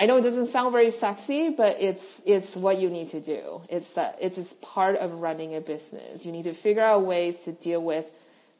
I 0.00 0.06
know 0.06 0.16
it 0.16 0.22
doesn't 0.22 0.46
sound 0.46 0.70
very 0.70 0.92
sexy, 0.92 1.50
but 1.50 1.76
it's 1.80 2.20
it's 2.24 2.54
what 2.54 2.78
you 2.78 2.88
need 2.88 3.08
to 3.08 3.20
do. 3.20 3.62
It's 3.68 3.88
that 3.94 4.16
it's 4.20 4.36
just 4.36 4.62
part 4.62 4.96
of 4.96 5.14
running 5.14 5.56
a 5.56 5.60
business. 5.60 6.24
You 6.24 6.30
need 6.30 6.44
to 6.44 6.52
figure 6.52 6.82
out 6.82 7.02
ways 7.02 7.42
to 7.44 7.52
deal 7.52 7.82
with 7.82 8.08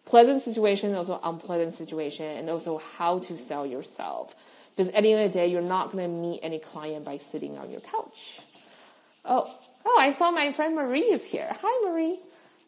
pleasant 0.05 0.43
situations, 0.43 0.97
also 0.97 1.21
unpleasant 1.23 1.75
situations, 1.75 2.39
and 2.39 2.51
also 2.51 2.79
how 2.97 3.21
to 3.21 3.37
sell 3.37 3.65
yourself. 3.65 4.35
Because 4.75 4.93
at 4.93 5.03
the 5.03 5.13
end 5.13 5.27
of 5.27 5.33
the 5.33 5.39
day, 5.39 5.47
you're 5.47 5.63
not 5.63 5.93
going 5.93 6.05
to 6.05 6.21
meet 6.21 6.41
any 6.43 6.59
client 6.59 7.05
by 7.05 7.19
sitting 7.19 7.57
on 7.59 7.71
your 7.71 7.81
couch. 7.81 8.41
Oh, 9.25 9.47
oh, 9.85 9.99
I 10.01 10.11
saw 10.11 10.31
my 10.31 10.51
friend 10.53 10.75
Marie 10.75 11.01
is 11.01 11.25
here. 11.25 11.49
Hi, 11.63 11.91
Marie. 11.91 12.19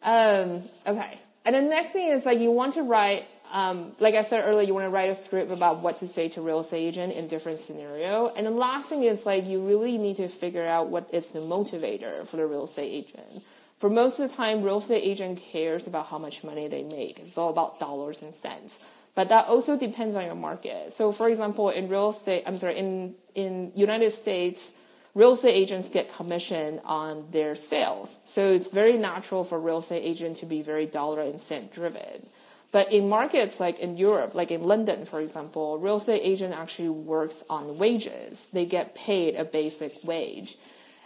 Um, 0.03 0.63
okay. 0.87 1.17
And 1.43 1.55
the 1.55 1.61
next 1.61 1.89
thing 1.89 2.09
is 2.09 2.25
like 2.25 2.39
you 2.39 2.51
want 2.51 2.73
to 2.73 2.83
write, 2.83 3.25
um, 3.51 3.91
like 3.99 4.15
I 4.15 4.23
said 4.23 4.43
earlier, 4.47 4.65
you 4.65 4.73
want 4.73 4.85
to 4.85 4.89
write 4.89 5.09
a 5.09 5.15
script 5.15 5.51
about 5.51 5.81
what 5.81 5.97
to 5.99 6.07
say 6.07 6.29
to 6.29 6.41
real 6.41 6.61
estate 6.61 6.87
agent 6.87 7.13
in 7.13 7.27
different 7.27 7.59
scenario. 7.59 8.31
And 8.35 8.45
the 8.45 8.51
last 8.51 8.87
thing 8.87 9.03
is 9.03 9.25
like 9.25 9.45
you 9.45 9.65
really 9.65 9.97
need 9.97 10.17
to 10.17 10.27
figure 10.27 10.63
out 10.63 10.87
what 10.87 11.13
is 11.13 11.27
the 11.27 11.39
motivator 11.39 12.25
for 12.27 12.37
the 12.37 12.47
real 12.47 12.63
estate 12.63 12.91
agent. 12.91 13.43
For 13.77 13.89
most 13.89 14.19
of 14.19 14.29
the 14.29 14.35
time, 14.35 14.61
real 14.61 14.77
estate 14.77 15.01
agent 15.03 15.39
cares 15.51 15.87
about 15.87 16.07
how 16.07 16.17
much 16.17 16.43
money 16.43 16.67
they 16.67 16.83
make. 16.83 17.19
It's 17.19 17.37
all 17.37 17.49
about 17.49 17.79
dollars 17.79 18.21
and 18.21 18.33
cents. 18.35 18.73
But 19.15 19.29
that 19.29 19.47
also 19.47 19.77
depends 19.77 20.15
on 20.15 20.25
your 20.25 20.35
market. 20.35 20.93
So 20.93 21.11
for 21.11 21.27
example, 21.27 21.69
in 21.69 21.89
real 21.89 22.11
estate, 22.11 22.43
I'm 22.45 22.57
sorry, 22.57 22.77
in, 22.77 23.15
in 23.35 23.71
United 23.75 24.11
States, 24.11 24.71
real 25.13 25.33
estate 25.33 25.53
agents 25.53 25.89
get 25.89 26.13
commission 26.13 26.79
on 26.85 27.29
their 27.31 27.55
sales. 27.55 28.15
So 28.23 28.51
it's 28.51 28.69
very 28.69 28.97
natural 28.97 29.43
for 29.43 29.59
real 29.59 29.79
estate 29.79 30.03
agent 30.03 30.37
to 30.37 30.45
be 30.45 30.61
very 30.61 30.85
dollar 30.85 31.21
and 31.21 31.39
cent 31.39 31.73
driven. 31.73 32.21
But 32.71 32.91
in 32.91 33.09
markets 33.09 33.59
like 33.59 33.79
in 33.79 33.97
Europe, 33.97 34.33
like 34.33 34.49
in 34.51 34.63
London, 34.63 35.05
for 35.05 35.19
example, 35.19 35.77
real 35.77 35.97
estate 35.97 36.21
agent 36.23 36.53
actually 36.57 36.89
works 36.89 37.43
on 37.49 37.77
wages. 37.77 38.47
They 38.53 38.65
get 38.65 38.95
paid 38.95 39.35
a 39.35 39.43
basic 39.43 39.91
wage. 40.03 40.57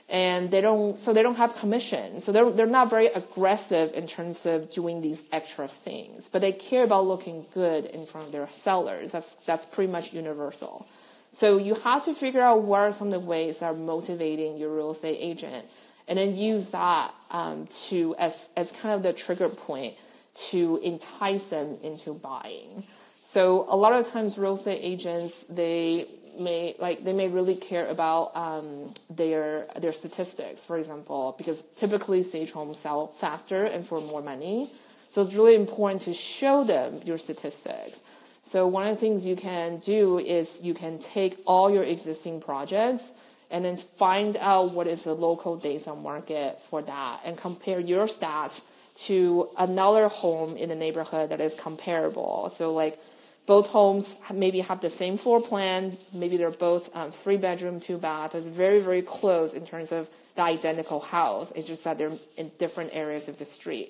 And 0.08 0.52
they 0.52 0.62
don't, 0.62 1.00
so 1.00 1.14
they 1.14 1.24
don't 1.24 1.38
have 1.38 1.56
commission. 1.58 2.22
So 2.22 2.32
they're, 2.32 2.52
they're 2.52 2.68
not 2.68 2.92
very 2.92 3.08
aggressive 3.08 3.92
in 3.96 4.06
terms 4.08 4.46
of 4.46 4.72
doing 4.72 5.02
these 5.02 5.20
extra 5.32 5.68
things. 5.68 6.30
But 6.32 6.42
they 6.42 6.52
care 6.52 6.84
about 6.84 7.06
looking 7.06 7.44
good 7.56 7.86
in 7.86 8.06
front 8.06 8.28
of 8.28 8.32
their 8.32 8.48
sellers. 8.48 9.10
That's, 9.10 9.34
that's 9.48 9.66
pretty 9.66 9.92
much 9.92 10.14
universal. 10.14 10.86
So 11.32 11.58
you 11.58 11.76
have 11.76 12.06
to 12.06 12.14
figure 12.14 12.40
out 12.40 12.62
what 12.62 12.82
are 12.82 12.92
some 12.94 13.12
of 13.12 13.22
the 13.22 13.28
ways 13.28 13.58
that 13.58 13.66
are 13.66 13.74
motivating 13.74 14.58
your 14.58 14.74
real 14.74 14.92
estate 14.92 15.18
agent, 15.20 15.66
and 16.08 16.18
then 16.18 16.34
use 16.34 16.68
that 16.68 17.14
um, 17.30 17.68
to 17.88 18.16
as 18.18 18.48
as 18.56 18.72
kind 18.72 18.94
of 18.96 19.04
the 19.04 19.12
trigger 19.12 19.50
point 19.50 20.02
to 20.36 20.80
entice 20.84 21.44
them 21.44 21.78
into 21.84 22.14
buying. 22.14 22.84
So 23.24 23.66
a 23.70 23.76
lot 23.76 23.94
of 23.94 24.12
times, 24.12 24.38
real 24.38 24.54
estate 24.54 24.80
agents 24.82 25.46
they 25.50 26.06
may 26.40 26.76
like 26.80 27.04
they 27.04 27.14
may 27.14 27.28
really 27.28 27.56
care 27.56 27.90
about 27.90 28.36
um, 28.36 28.94
their 29.10 29.66
their 29.80 29.92
statistics, 29.92 30.64
for 30.64 30.78
example, 30.78 31.36
because 31.38 31.64
typically 31.78 32.22
stage 32.22 32.52
homes 32.52 32.78
sell 32.80 33.08
faster 33.08 33.66
and 33.66 33.86
for 33.86 34.00
more 34.02 34.22
money. 34.22 34.70
So 35.10 35.22
it's 35.22 35.34
really 35.34 35.56
important 35.56 36.02
to 36.04 36.14
show 36.14 36.64
them 36.64 37.02
your 37.06 37.18
statistics. 37.18 38.00
So 38.44 38.68
one 38.68 38.86
of 38.86 38.94
the 38.94 39.02
things 39.02 39.26
you 39.26 39.36
can 39.36 39.78
do 39.78 40.20
is 40.20 40.60
you 40.62 40.74
can 40.74 41.00
take 41.00 41.38
all 41.48 41.72
your 41.72 41.84
existing 41.84 42.42
projects 42.42 43.04
and 43.50 43.66
then 43.66 43.78
find 43.78 44.38
out 44.38 44.74
what 44.74 44.88
is 44.88 45.04
the 45.04 45.14
local 45.14 45.58
days 45.58 45.88
on 45.88 46.04
market 46.04 46.60
for 46.70 46.82
that 46.82 47.22
and 47.26 47.38
compare 47.38 47.80
your 47.80 48.08
stats 48.08 48.62
to 48.96 49.48
another 49.60 50.08
home 50.08 50.56
in 50.58 50.70
the 50.70 50.76
neighborhood 50.76 51.30
that 51.30 51.40
is 51.40 51.56
comparable. 51.56 52.50
So 52.50 52.74
like 52.74 52.98
both 53.46 53.68
homes 53.68 54.16
maybe 54.34 54.62
have 54.62 54.82
the 54.82 54.90
same 54.90 55.18
floor 55.18 55.42
plan, 55.42 55.96
maybe 56.14 56.38
they're 56.38 56.52
both 56.52 56.96
um, 56.96 57.12
three 57.12 57.38
bedroom, 57.38 57.80
two 57.80 57.98
bath. 57.98 58.34
It's 58.36 58.48
very, 58.48 58.80
very 58.80 59.02
close 59.02 59.54
in 59.54 59.66
terms 59.66 59.92
of 59.92 60.10
the 60.36 60.42
identical 60.42 61.00
house. 61.00 61.52
It's 61.56 61.68
just 61.68 61.84
that 61.84 61.98
they're 61.98 62.12
in 62.38 62.52
different 62.58 62.92
areas 62.94 63.28
of 63.28 63.38
the 63.38 63.46
street. 63.46 63.90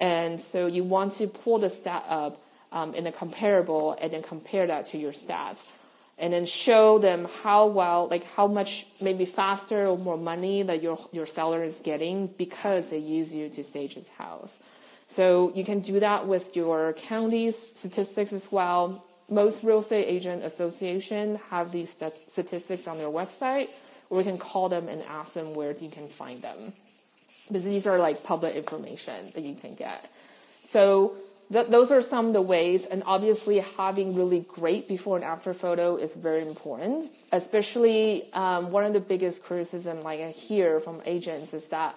And 0.00 0.38
so 0.38 0.66
you 0.66 0.84
want 0.84 1.14
to 1.14 1.26
pull 1.26 1.58
the 1.58 1.70
stat 1.70 2.04
up 2.08 2.36
um, 2.72 2.94
in 2.94 3.06
a 3.06 3.12
comparable 3.12 3.96
and 4.00 4.12
then 4.12 4.22
compare 4.22 4.66
that 4.66 4.86
to 4.86 4.98
your 4.98 5.12
stats 5.12 5.72
and 6.18 6.32
then 6.32 6.44
show 6.44 6.98
them 6.98 7.26
how 7.42 7.66
well, 7.66 8.08
like 8.08 8.24
how 8.34 8.46
much 8.46 8.86
maybe 9.02 9.26
faster 9.26 9.86
or 9.86 9.98
more 9.98 10.16
money 10.16 10.62
that 10.62 10.82
your, 10.82 10.98
your 11.12 11.26
seller 11.26 11.64
is 11.64 11.80
getting 11.80 12.28
because 12.38 12.86
they 12.86 12.98
use 12.98 13.34
you 13.34 13.48
to 13.48 13.64
stage 13.64 13.94
his 13.94 14.08
house. 14.10 14.54
So 15.08 15.52
you 15.54 15.64
can 15.64 15.80
do 15.80 16.00
that 16.00 16.26
with 16.26 16.56
your 16.56 16.92
county's 16.94 17.56
statistics 17.56 18.32
as 18.32 18.50
well. 18.50 19.04
Most 19.30 19.64
real 19.64 19.80
estate 19.80 20.06
agent 20.06 20.44
association 20.44 21.38
have 21.50 21.72
these 21.72 21.90
statistics 21.90 22.86
on 22.86 22.96
their 22.96 23.08
website, 23.08 23.68
or 24.10 24.18
we 24.18 24.24
can 24.24 24.38
call 24.38 24.68
them 24.68 24.88
and 24.88 25.02
ask 25.08 25.32
them 25.32 25.54
where 25.54 25.72
you 25.72 25.88
can 25.88 26.08
find 26.08 26.42
them. 26.42 26.72
Because 27.48 27.64
these 27.64 27.86
are 27.86 27.98
like 27.98 28.22
public 28.22 28.54
information 28.54 29.14
that 29.34 29.42
you 29.42 29.54
can 29.54 29.74
get. 29.74 30.08
So 30.64 31.14
th- 31.52 31.66
those 31.68 31.90
are 31.90 32.02
some 32.02 32.26
of 32.26 32.32
the 32.32 32.42
ways, 32.42 32.86
and 32.86 33.02
obviously 33.06 33.58
having 33.58 34.14
really 34.14 34.44
great 34.48 34.88
before 34.88 35.16
and 35.16 35.24
after 35.24 35.54
photo 35.54 35.96
is 35.96 36.14
very 36.14 36.46
important. 36.46 37.10
Especially 37.32 38.22
um, 38.32 38.70
one 38.70 38.84
of 38.84 38.92
the 38.92 39.00
biggest 39.00 39.42
criticism 39.42 40.02
like 40.02 40.20
I 40.20 40.30
hear 40.30 40.80
from 40.80 41.00
agents 41.06 41.52
is 41.54 41.64
that 41.66 41.94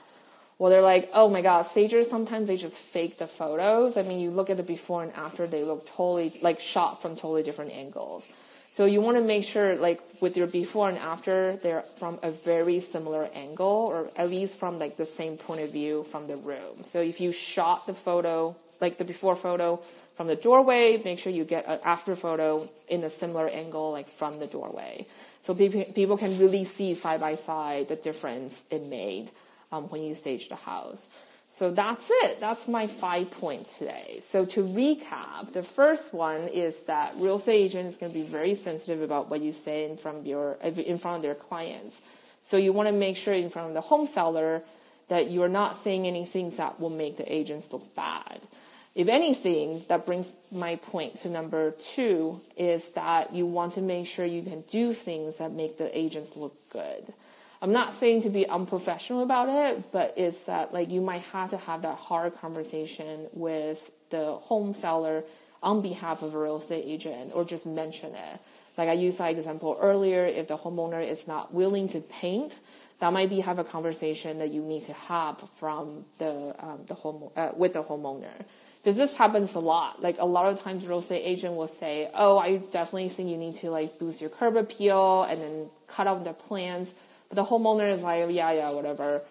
well 0.57 0.71
they're 0.71 0.81
like 0.81 1.09
oh 1.13 1.29
my 1.29 1.41
god 1.41 1.63
stagers 1.63 2.09
sometimes 2.09 2.47
they 2.47 2.57
just 2.57 2.77
fake 2.77 3.17
the 3.17 3.27
photos 3.27 3.97
i 3.97 4.01
mean 4.03 4.19
you 4.19 4.31
look 4.31 4.49
at 4.49 4.57
the 4.57 4.63
before 4.63 5.03
and 5.03 5.13
after 5.13 5.45
they 5.47 5.63
look 5.63 5.85
totally 5.85 6.31
like 6.41 6.59
shot 6.59 7.01
from 7.01 7.15
totally 7.15 7.43
different 7.43 7.71
angles 7.71 8.25
so 8.69 8.85
you 8.85 9.01
want 9.01 9.17
to 9.17 9.23
make 9.23 9.43
sure 9.43 9.75
like 9.75 9.99
with 10.21 10.37
your 10.37 10.47
before 10.47 10.89
and 10.89 10.97
after 10.99 11.55
they're 11.57 11.81
from 11.81 12.19
a 12.23 12.31
very 12.31 12.79
similar 12.79 13.27
angle 13.35 13.65
or 13.65 14.09
at 14.17 14.29
least 14.29 14.57
from 14.57 14.79
like 14.79 14.97
the 14.97 15.05
same 15.05 15.37
point 15.37 15.61
of 15.61 15.71
view 15.71 16.03
from 16.03 16.27
the 16.27 16.35
room 16.37 16.75
so 16.83 16.99
if 16.99 17.21
you 17.21 17.31
shot 17.31 17.85
the 17.85 17.93
photo 17.93 18.55
like 18.81 18.97
the 18.97 19.05
before 19.05 19.35
photo 19.35 19.77
from 20.15 20.27
the 20.27 20.35
doorway. 20.35 21.01
Make 21.03 21.19
sure 21.19 21.31
you 21.31 21.45
get 21.45 21.67
an 21.67 21.79
after 21.85 22.15
photo 22.15 22.67
in 22.87 23.03
a 23.03 23.09
similar 23.09 23.47
angle, 23.47 23.91
like 23.91 24.07
from 24.07 24.39
the 24.39 24.47
doorway. 24.47 25.05
So 25.43 25.55
people 25.55 26.17
can 26.17 26.37
really 26.39 26.65
see 26.65 26.93
side 26.93 27.21
by 27.21 27.35
side 27.35 27.87
the 27.87 27.95
difference 27.95 28.59
it 28.69 28.85
made 28.87 29.31
um, 29.71 29.85
when 29.85 30.03
you 30.03 30.13
stage 30.13 30.49
the 30.49 30.55
house. 30.55 31.07
So 31.49 31.71
that's 31.71 32.05
it. 32.09 32.39
That's 32.41 32.67
my 32.67 32.87
five 32.87 33.31
points 33.31 33.77
today. 33.77 34.19
So 34.25 34.45
to 34.45 34.61
recap, 34.61 35.53
the 35.53 35.63
first 35.63 36.13
one 36.13 36.41
is 36.53 36.75
that 36.83 37.13
real 37.15 37.37
estate 37.37 37.53
agent 37.53 37.85
is 37.85 37.95
going 37.95 38.11
to 38.11 38.17
be 38.17 38.25
very 38.25 38.53
sensitive 38.55 39.01
about 39.01 39.29
what 39.29 39.41
you 39.41 39.53
say 39.53 39.89
in 39.89 39.95
front 39.95 40.17
of 40.17 40.27
your 40.27 40.57
in 40.61 40.97
front 40.97 41.17
of 41.17 41.21
their 41.23 41.35
clients. 41.35 41.99
So 42.43 42.57
you 42.57 42.73
want 42.73 42.89
to 42.89 42.93
make 42.93 43.15
sure 43.15 43.33
in 43.33 43.49
front 43.49 43.69
of 43.69 43.73
the 43.73 43.81
home 43.81 44.05
seller 44.05 44.63
that 45.09 45.29
you 45.29 45.43
are 45.43 45.49
not 45.49 45.81
saying 45.83 46.05
anything 46.05 46.49
that 46.57 46.79
will 46.79 46.89
make 46.89 47.17
the 47.17 47.33
agents 47.33 47.71
look 47.71 47.95
bad. 47.95 48.39
If 48.95 49.09
anything, 49.09 49.79
that 49.89 50.05
brings 50.05 50.33
my 50.51 50.77
point 50.77 51.19
to 51.21 51.29
number 51.29 51.71
two 51.93 52.41
is 52.57 52.89
that 52.89 53.31
you 53.31 53.45
want 53.45 53.73
to 53.73 53.81
make 53.81 54.07
sure 54.07 54.25
you 54.25 54.41
can 54.41 54.63
do 54.71 54.93
things 54.93 55.37
that 55.37 55.51
make 55.51 55.77
the 55.77 55.95
agents 55.97 56.35
look 56.35 56.55
good. 56.71 57.13
I'm 57.61 57.71
not 57.71 57.93
saying 57.93 58.23
to 58.23 58.29
be 58.29 58.47
unprofessional 58.47 59.23
about 59.23 59.49
it, 59.49 59.83
but 59.91 60.13
it's 60.17 60.39
that 60.41 60.73
like 60.73 60.89
you 60.89 61.01
might 61.01 61.21
have 61.21 61.51
to 61.51 61.57
have 61.57 61.83
that 61.83 61.95
hard 61.97 62.35
conversation 62.35 63.27
with 63.33 63.89
the 64.09 64.33
home 64.33 64.73
seller 64.73 65.23
on 65.63 65.81
behalf 65.81 66.21
of 66.21 66.33
a 66.33 66.39
real 66.39 66.57
estate 66.57 66.83
agent 66.85 67.31
or 67.35 67.45
just 67.45 67.65
mention 67.65 68.13
it. 68.13 68.39
Like 68.77 68.89
I 68.89 68.93
used 68.93 69.17
that 69.17 69.31
example 69.31 69.77
earlier, 69.81 70.25
if 70.25 70.47
the 70.47 70.57
homeowner 70.57 71.05
is 71.05 71.27
not 71.27 71.53
willing 71.53 71.87
to 71.89 71.99
paint, 71.99 72.53
that 72.99 73.13
might 73.13 73.29
be 73.29 73.41
have 73.41 73.59
a 73.59 73.63
conversation 73.63 74.39
that 74.39 74.51
you 74.51 74.61
need 74.61 74.85
to 74.85 74.93
have 74.93 75.39
from 75.59 76.05
the 76.17 76.55
um, 76.59 76.79
the 76.87 76.93
home 76.93 77.29
uh, 77.35 77.51
with 77.55 77.73
the 77.73 77.83
homeowner 77.83 78.45
because 78.87 78.95
this 78.95 79.17
happens 79.17 79.53
a 79.53 79.59
lot. 79.59 80.01
Like 80.01 80.15
a 80.19 80.25
lot 80.25 80.51
of 80.51 80.61
times, 80.61 80.87
real 80.87 80.99
estate 80.99 81.21
agent 81.25 81.55
will 81.55 81.67
say, 81.67 82.09
"Oh, 82.13 82.37
I 82.37 82.57
definitely 82.57 83.09
think 83.09 83.29
you 83.29 83.37
need 83.37 83.55
to 83.55 83.69
like 83.69 83.99
boost 83.99 84.21
your 84.21 84.29
curb 84.29 84.55
appeal 84.55 85.23
and 85.23 85.39
then 85.39 85.69
cut 85.87 86.07
out 86.07 86.23
the 86.23 86.33
plans." 86.33 86.91
But 87.27 87.35
the 87.35 87.43
homeowner 87.43 87.91
is 87.91 88.03
like, 88.03 88.25
"Yeah, 88.29 88.51
yeah, 88.51 88.71
whatever." 88.73 89.21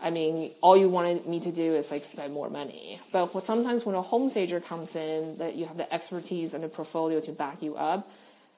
I 0.00 0.10
mean, 0.10 0.50
all 0.62 0.76
you 0.76 0.88
wanted 0.88 1.26
me 1.26 1.40
to 1.40 1.52
do 1.52 1.74
is 1.74 1.90
like 1.90 2.02
spend 2.02 2.32
more 2.32 2.50
money. 2.50 2.98
But 3.12 3.28
sometimes 3.42 3.84
when 3.84 3.94
a 3.94 4.02
home 4.02 4.30
stager 4.30 4.60
comes 4.60 4.96
in, 4.96 5.36
that 5.38 5.54
you 5.54 5.66
have 5.66 5.76
the 5.76 5.92
expertise 5.92 6.54
and 6.54 6.64
the 6.64 6.68
portfolio 6.68 7.20
to 7.20 7.32
back 7.32 7.62
you 7.62 7.76
up, 7.76 8.08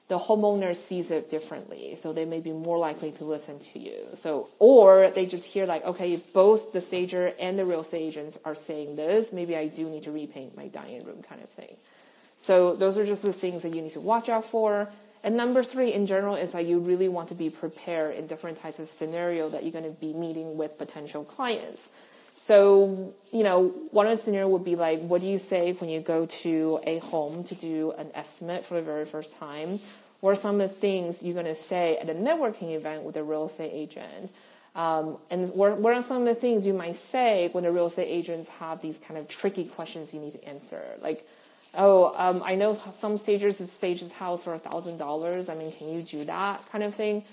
the 0.07 0.19
homeowner 0.19 0.75
sees 0.75 1.09
it 1.09 1.31
differently. 1.31 1.95
So 1.95 2.13
they 2.13 2.25
may 2.25 2.39
be 2.39 2.51
more 2.51 2.77
likely 2.77 3.11
to 3.13 3.23
listen 3.23 3.59
to 3.59 3.79
you. 3.79 3.97
So, 4.13 4.47
or 4.59 5.09
they 5.09 5.25
just 5.25 5.45
hear 5.45 5.65
like, 5.65 5.83
okay, 5.83 6.13
if 6.13 6.33
both 6.33 6.73
the 6.73 6.81
stager 6.81 7.31
and 7.39 7.57
the 7.57 7.65
real 7.65 7.81
estate 7.81 8.01
agents 8.01 8.37
are 8.45 8.55
saying 8.55 8.95
this, 8.95 9.33
maybe 9.33 9.55
I 9.55 9.67
do 9.67 9.89
need 9.89 10.03
to 10.03 10.11
repaint 10.11 10.55
my 10.55 10.67
dining 10.67 11.03
room 11.05 11.23
kind 11.23 11.41
of 11.41 11.49
thing. 11.49 11.75
So 12.37 12.75
those 12.75 12.97
are 12.97 13.05
just 13.05 13.23
the 13.23 13.33
things 13.33 13.63
that 13.63 13.73
you 13.73 13.81
need 13.81 13.93
to 13.93 13.99
watch 13.99 14.29
out 14.29 14.45
for. 14.45 14.89
And 15.23 15.35
number 15.35 15.63
three, 15.63 15.91
in 15.91 16.05
general, 16.05 16.35
is 16.35 16.51
that 16.51 16.65
you 16.65 16.79
really 16.79 17.09
want 17.09 17.29
to 17.29 17.35
be 17.35 17.49
prepared 17.49 18.13
in 18.13 18.27
different 18.27 18.57
types 18.57 18.77
of 18.77 18.87
scenario 18.87 19.49
that 19.49 19.63
you're 19.63 19.71
going 19.71 19.91
to 19.91 19.99
be 19.99 20.13
meeting 20.13 20.55
with 20.55 20.77
potential 20.77 21.23
clients. 21.23 21.89
So, 22.45 23.11
you 23.33 23.43
know, 23.43 23.69
one 23.89 24.05
of 24.05 24.11
the 24.11 24.23
scenario 24.23 24.49
would 24.49 24.63
be 24.63 24.75
like, 24.75 24.99
what 24.99 25.21
do 25.21 25.27
you 25.27 25.39
say 25.39 25.73
when 25.73 25.89
you 25.89 25.99
go 25.99 26.27
to 26.27 26.79
a 26.85 26.99
home 26.99 27.43
to 27.45 27.55
do 27.55 27.91
an 27.93 28.11
estimate 28.13 28.63
for 28.63 28.75
the 28.75 28.83
very 28.83 29.05
first 29.05 29.35
time? 29.39 29.79
What 30.19 30.29
are 30.29 30.35
some 30.35 30.61
of 30.61 30.61
the 30.61 30.67
things 30.67 31.23
you're 31.23 31.33
going 31.33 31.47
to 31.47 31.55
say 31.55 31.97
at 31.97 32.07
a 32.07 32.13
networking 32.13 32.75
event 32.75 33.01
with 33.01 33.17
a 33.17 33.23
real 33.23 33.45
estate 33.45 33.71
agent? 33.73 34.31
Um, 34.75 35.17
and 35.31 35.49
what, 35.55 35.79
what 35.79 35.95
are 35.95 36.03
some 36.03 36.21
of 36.21 36.27
the 36.27 36.35
things 36.35 36.67
you 36.67 36.75
might 36.75 36.93
say 36.93 37.49
when 37.51 37.63
the 37.63 37.71
real 37.71 37.87
estate 37.87 38.09
agents 38.11 38.47
have 38.59 38.79
these 38.79 38.99
kind 38.99 39.19
of 39.19 39.27
tricky 39.27 39.65
questions 39.65 40.13
you 40.13 40.19
need 40.19 40.33
to 40.33 40.47
answer? 40.47 40.83
Like, 41.01 41.25
oh, 41.73 42.13
um, 42.15 42.43
I 42.45 42.53
know 42.53 42.75
some 42.75 43.17
stagers 43.17 43.57
have 43.57 43.69
staged 43.69 44.01
his 44.01 44.11
house 44.11 44.43
for 44.43 44.53
a 44.53 44.59
thousand 44.59 44.99
dollars. 44.99 45.49
I 45.49 45.55
mean, 45.55 45.71
can 45.71 45.89
you 45.89 45.99
do 46.03 46.23
that 46.25 46.61
kind 46.71 46.83
of 46.83 46.93
thing? 46.93 47.23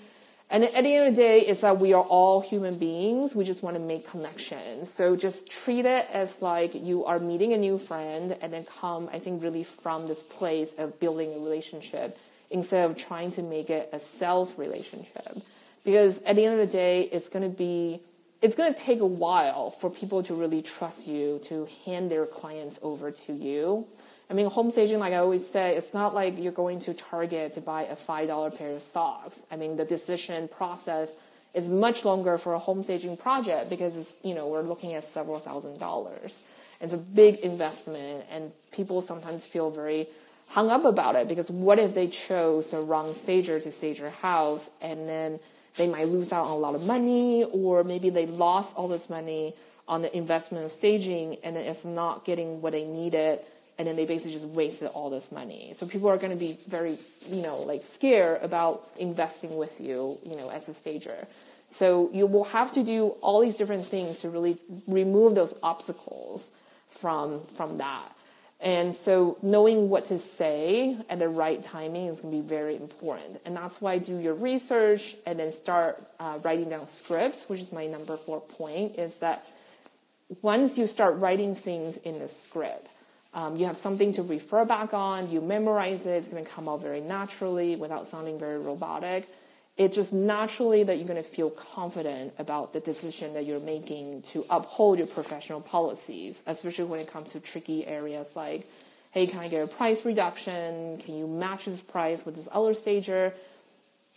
And 0.53 0.63
at 0.63 0.83
the 0.83 0.95
end 0.95 1.07
of 1.07 1.15
the 1.15 1.21
day, 1.21 1.39
it's 1.39 1.61
that 1.61 1.79
we 1.79 1.93
are 1.93 2.03
all 2.03 2.39
human 2.41 2.77
beings. 2.77 3.35
We 3.35 3.43
just 3.43 3.63
want 3.63 3.75
to 3.75 3.81
make 3.81 4.07
connections. 4.07 4.93
So 4.93 5.17
just 5.17 5.49
treat 5.49 5.87
it 5.87 6.05
as 6.13 6.31
like 6.41 6.75
you 6.75 7.05
are 7.05 7.17
meeting 7.17 7.53
a 7.53 7.57
new 7.57 7.79
friend 7.79 8.37
and 8.39 8.53
then 8.53 8.63
come, 8.79 9.09
I 9.11 9.17
think, 9.17 9.41
really 9.41 9.63
from 9.63 10.07
this 10.07 10.21
place 10.21 10.71
of 10.77 10.99
building 10.99 11.33
a 11.33 11.39
relationship 11.39 12.15
instead 12.51 12.87
of 12.87 12.95
trying 12.95 13.31
to 13.31 13.41
make 13.41 13.71
it 13.71 13.89
a 13.91 13.97
sales 13.97 14.55
relationship. 14.55 15.33
Because 15.83 16.21
at 16.21 16.35
the 16.35 16.45
end 16.45 16.61
of 16.61 16.67
the 16.67 16.71
day, 16.71 17.01
it's 17.01 17.29
going 17.29 17.49
to 17.49 17.57
be, 17.57 17.99
it's 18.43 18.53
going 18.53 18.71
to 18.71 18.79
take 18.79 18.99
a 18.99 19.07
while 19.07 19.71
for 19.71 19.89
people 19.89 20.21
to 20.21 20.35
really 20.35 20.61
trust 20.61 21.07
you 21.07 21.41
to 21.45 21.67
hand 21.87 22.11
their 22.11 22.27
clients 22.27 22.77
over 22.83 23.09
to 23.09 23.33
you. 23.33 23.87
I 24.29 24.33
mean, 24.33 24.47
home 24.47 24.71
staging, 24.71 24.99
like 24.99 25.13
I 25.13 25.17
always 25.17 25.47
say, 25.47 25.75
it's 25.75 25.93
not 25.93 26.15
like 26.15 26.39
you're 26.39 26.51
going 26.51 26.79
to 26.81 26.93
Target 26.93 27.53
to 27.53 27.61
buy 27.61 27.83
a 27.83 27.95
$5 27.95 28.57
pair 28.57 28.75
of 28.75 28.81
socks. 28.81 29.39
I 29.51 29.57
mean, 29.57 29.75
the 29.75 29.85
decision 29.85 30.47
process 30.47 31.21
is 31.53 31.69
much 31.69 32.03
longer 32.03 32.37
for 32.37 32.53
a 32.53 32.59
home 32.59 32.81
staging 32.81 33.17
project 33.17 33.69
because, 33.69 34.07
you 34.23 34.33
know, 34.33 34.47
we're 34.47 34.61
looking 34.61 34.93
at 34.93 35.03
several 35.03 35.37
thousand 35.39 35.79
dollars. 35.79 36.41
It's 36.81 36.93
a 36.93 36.97
big 36.97 37.35
investment 37.39 38.25
and 38.31 38.51
people 38.71 39.01
sometimes 39.01 39.45
feel 39.45 39.69
very 39.69 40.07
hung 40.49 40.69
up 40.69 40.85
about 40.85 41.15
it 41.15 41.27
because 41.27 41.49
what 41.49 41.79
if 41.79 41.95
they 41.95 42.07
chose 42.07 42.67
the 42.67 42.79
wrong 42.79 43.13
stager 43.13 43.59
to 43.59 43.71
stage 43.71 43.99
your 43.99 44.09
house 44.09 44.69
and 44.81 45.07
then 45.07 45.39
they 45.77 45.89
might 45.89 46.07
lose 46.07 46.31
out 46.31 46.45
on 46.45 46.51
a 46.51 46.57
lot 46.57 46.75
of 46.75 46.85
money 46.85 47.43
or 47.45 47.83
maybe 47.83 48.09
they 48.09 48.25
lost 48.25 48.75
all 48.75 48.87
this 48.87 49.09
money 49.09 49.53
on 49.87 50.01
the 50.01 50.15
investment 50.15 50.63
of 50.63 50.71
staging 50.71 51.37
and 51.43 51.55
it's 51.55 51.85
not 51.85 52.25
getting 52.25 52.61
what 52.61 52.73
they 52.73 52.85
needed 52.85 53.39
and 53.83 53.89
then 53.89 53.97
they 53.97 54.05
basically 54.05 54.31
just 54.31 54.45
wasted 54.45 54.87
all 54.93 55.09
this 55.09 55.29
money. 55.29 55.73
So 55.75 55.85
people 55.85 56.07
are 56.07 56.15
going 56.15 56.31
to 56.31 56.37
be 56.37 56.55
very, 56.69 56.95
you 57.27 57.43
know, 57.43 57.57
like 57.63 57.81
scared 57.81 58.41
about 58.41 58.89
investing 58.97 59.57
with 59.57 59.81
you, 59.81 60.15
you 60.25 60.37
know, 60.37 60.49
as 60.49 60.69
a 60.69 60.73
stager. 60.73 61.27
So 61.69 62.09
you 62.13 62.25
will 62.25 62.45
have 62.45 62.71
to 62.75 62.83
do 62.85 63.07
all 63.21 63.41
these 63.41 63.55
different 63.55 63.83
things 63.83 64.21
to 64.21 64.29
really 64.29 64.55
remove 64.87 65.35
those 65.35 65.59
obstacles 65.61 66.49
from 66.91 67.41
from 67.41 67.79
that. 67.79 68.09
And 68.61 68.93
so 68.93 69.37
knowing 69.43 69.89
what 69.89 70.05
to 70.05 70.17
say 70.17 70.95
at 71.09 71.19
the 71.19 71.27
right 71.27 71.61
timing 71.61 72.07
is 72.07 72.21
going 72.21 72.33
to 72.33 72.41
be 72.41 72.47
very 72.47 72.77
important. 72.77 73.41
And 73.43 73.57
that's 73.57 73.81
why 73.81 73.93
I 73.93 73.97
do 73.97 74.17
your 74.17 74.35
research 74.35 75.17
and 75.25 75.37
then 75.37 75.51
start 75.51 76.01
uh, 76.21 76.39
writing 76.45 76.69
down 76.69 76.85
scripts, 76.85 77.49
which 77.49 77.59
is 77.59 77.73
my 77.73 77.87
number 77.87 78.15
four 78.15 78.39
point, 78.39 78.97
is 78.97 79.15
that 79.15 79.45
once 80.41 80.77
you 80.77 80.87
start 80.87 81.17
writing 81.17 81.53
things 81.53 81.97
in 81.97 82.19
the 82.19 82.29
script, 82.29 82.92
um, 83.33 83.55
you 83.55 83.65
have 83.65 83.75
something 83.75 84.13
to 84.13 84.23
refer 84.23 84.65
back 84.65 84.93
on. 84.93 85.29
You 85.29 85.41
memorize 85.41 86.05
it. 86.05 86.09
It's 86.09 86.27
going 86.27 86.43
to 86.45 86.49
come 86.49 86.69
out 86.69 86.81
very 86.81 87.01
naturally 87.01 87.75
without 87.75 88.05
sounding 88.05 88.37
very 88.37 88.59
robotic. 88.59 89.27
It's 89.75 89.95
just 89.95 90.13
naturally 90.13 90.83
that 90.83 90.97
you're 90.97 91.07
going 91.07 91.21
to 91.21 91.27
feel 91.27 91.49
confident 91.49 92.33
about 92.37 92.73
the 92.73 92.79
decision 92.79 93.33
that 93.33 93.45
you're 93.45 93.59
making 93.59 94.21
to 94.33 94.43
uphold 94.51 94.99
your 94.99 95.07
professional 95.07 95.61
policies, 95.61 96.39
especially 96.45 96.85
when 96.85 96.99
it 96.99 97.11
comes 97.11 97.31
to 97.31 97.39
tricky 97.39 97.87
areas 97.87 98.29
like, 98.35 98.65
hey, 99.11 99.25
can 99.25 99.39
I 99.39 99.47
get 99.47 99.67
a 99.67 99.67
price 99.67 100.05
reduction? 100.05 100.99
Can 100.99 101.17
you 101.17 101.27
match 101.27 101.65
this 101.65 101.81
price 101.81 102.23
with 102.23 102.35
this 102.35 102.47
other 102.51 102.75
stager? 102.75 103.33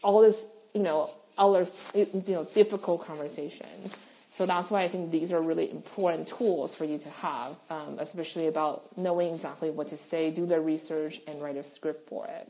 All 0.02 0.20
this, 0.20 0.44
you 0.74 0.82
know, 0.82 1.08
other, 1.38 1.66
you 1.94 2.22
know, 2.28 2.46
difficult 2.54 3.06
conversations. 3.06 3.96
So 4.36 4.44
that's 4.44 4.70
why 4.70 4.82
I 4.82 4.88
think 4.88 5.10
these 5.10 5.32
are 5.32 5.40
really 5.40 5.70
important 5.70 6.28
tools 6.28 6.74
for 6.74 6.84
you 6.84 6.98
to 6.98 7.08
have, 7.08 7.56
um, 7.70 7.96
especially 7.98 8.48
about 8.48 8.82
knowing 8.98 9.32
exactly 9.32 9.70
what 9.70 9.86
to 9.88 9.96
say, 9.96 10.30
do 10.30 10.44
the 10.44 10.60
research, 10.60 11.22
and 11.26 11.40
write 11.40 11.56
a 11.56 11.62
script 11.62 12.06
for 12.06 12.26
it. 12.26 12.46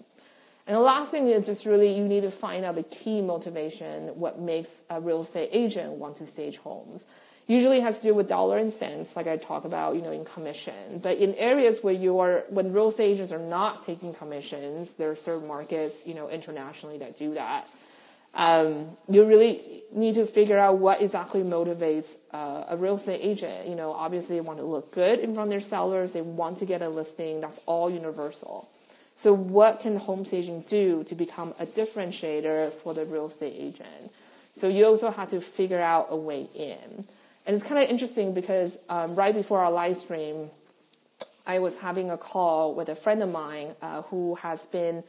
And 0.66 0.74
the 0.74 0.80
last 0.80 1.12
thing 1.12 1.28
is 1.28 1.46
just 1.46 1.64
really 1.64 1.96
you 1.96 2.02
need 2.02 2.22
to 2.22 2.32
find 2.32 2.64
out 2.64 2.74
the 2.74 2.82
key 2.82 3.22
motivation, 3.22 4.18
what 4.18 4.40
makes 4.40 4.68
a 4.90 5.00
real 5.00 5.22
estate 5.22 5.50
agent 5.52 5.92
want 5.92 6.16
to 6.16 6.26
stage 6.26 6.56
homes. 6.56 7.04
Usually 7.46 7.78
has 7.78 8.00
to 8.00 8.08
do 8.08 8.14
with 8.16 8.28
dollar 8.28 8.58
and 8.58 8.72
cents, 8.72 9.14
like 9.14 9.28
I 9.28 9.36
talk 9.36 9.64
about, 9.64 9.94
you 9.94 10.02
know, 10.02 10.10
in 10.10 10.24
commission. 10.24 10.98
But 11.04 11.18
in 11.18 11.36
areas 11.36 11.84
where 11.84 11.94
you 11.94 12.18
are, 12.18 12.42
when 12.48 12.72
real 12.72 12.88
estate 12.88 13.12
agents 13.12 13.30
are 13.30 13.38
not 13.38 13.86
taking 13.86 14.12
commissions, 14.12 14.90
there 14.98 15.12
are 15.12 15.14
certain 15.14 15.46
markets, 15.46 15.98
you 16.04 16.16
know, 16.16 16.28
internationally 16.30 16.98
that 16.98 17.16
do 17.16 17.34
that 17.34 17.64
um, 18.36 18.86
you 19.08 19.24
really 19.24 19.60
need 19.92 20.14
to 20.14 20.26
figure 20.26 20.58
out 20.58 20.78
what 20.78 21.00
exactly 21.00 21.42
motivates 21.42 22.12
uh, 22.32 22.64
a 22.68 22.76
real 22.76 22.96
estate 22.96 23.20
agent. 23.22 23.66
You 23.66 23.74
know, 23.74 23.92
obviously 23.92 24.36
they 24.36 24.42
want 24.42 24.58
to 24.58 24.64
look 24.64 24.92
good 24.92 25.20
in 25.20 25.32
front 25.32 25.48
of 25.48 25.50
their 25.50 25.60
sellers. 25.60 26.12
They 26.12 26.20
want 26.20 26.58
to 26.58 26.66
get 26.66 26.82
a 26.82 26.88
listing. 26.88 27.40
That's 27.40 27.58
all 27.64 27.90
universal. 27.90 28.68
So 29.14 29.32
what 29.32 29.80
can 29.80 29.96
home 29.96 30.26
staging 30.26 30.60
do 30.68 31.02
to 31.04 31.14
become 31.14 31.54
a 31.58 31.64
differentiator 31.64 32.70
for 32.70 32.92
the 32.92 33.06
real 33.06 33.26
estate 33.26 33.54
agent? 33.56 34.12
So 34.54 34.68
you 34.68 34.84
also 34.84 35.10
have 35.10 35.30
to 35.30 35.40
figure 35.40 35.80
out 35.80 36.08
a 36.10 36.16
way 36.16 36.46
in. 36.54 37.06
And 37.46 37.54
it's 37.54 37.62
kind 37.62 37.82
of 37.82 37.88
interesting 37.88 38.34
because 38.34 38.78
um, 38.90 39.14
right 39.14 39.34
before 39.34 39.60
our 39.60 39.72
live 39.72 39.96
stream, 39.96 40.50
I 41.46 41.60
was 41.60 41.78
having 41.78 42.10
a 42.10 42.18
call 42.18 42.74
with 42.74 42.90
a 42.90 42.94
friend 42.94 43.22
of 43.22 43.30
mine 43.32 43.68
uh, 43.80 44.02
who 44.02 44.34
has 44.34 44.66
been 44.66 45.04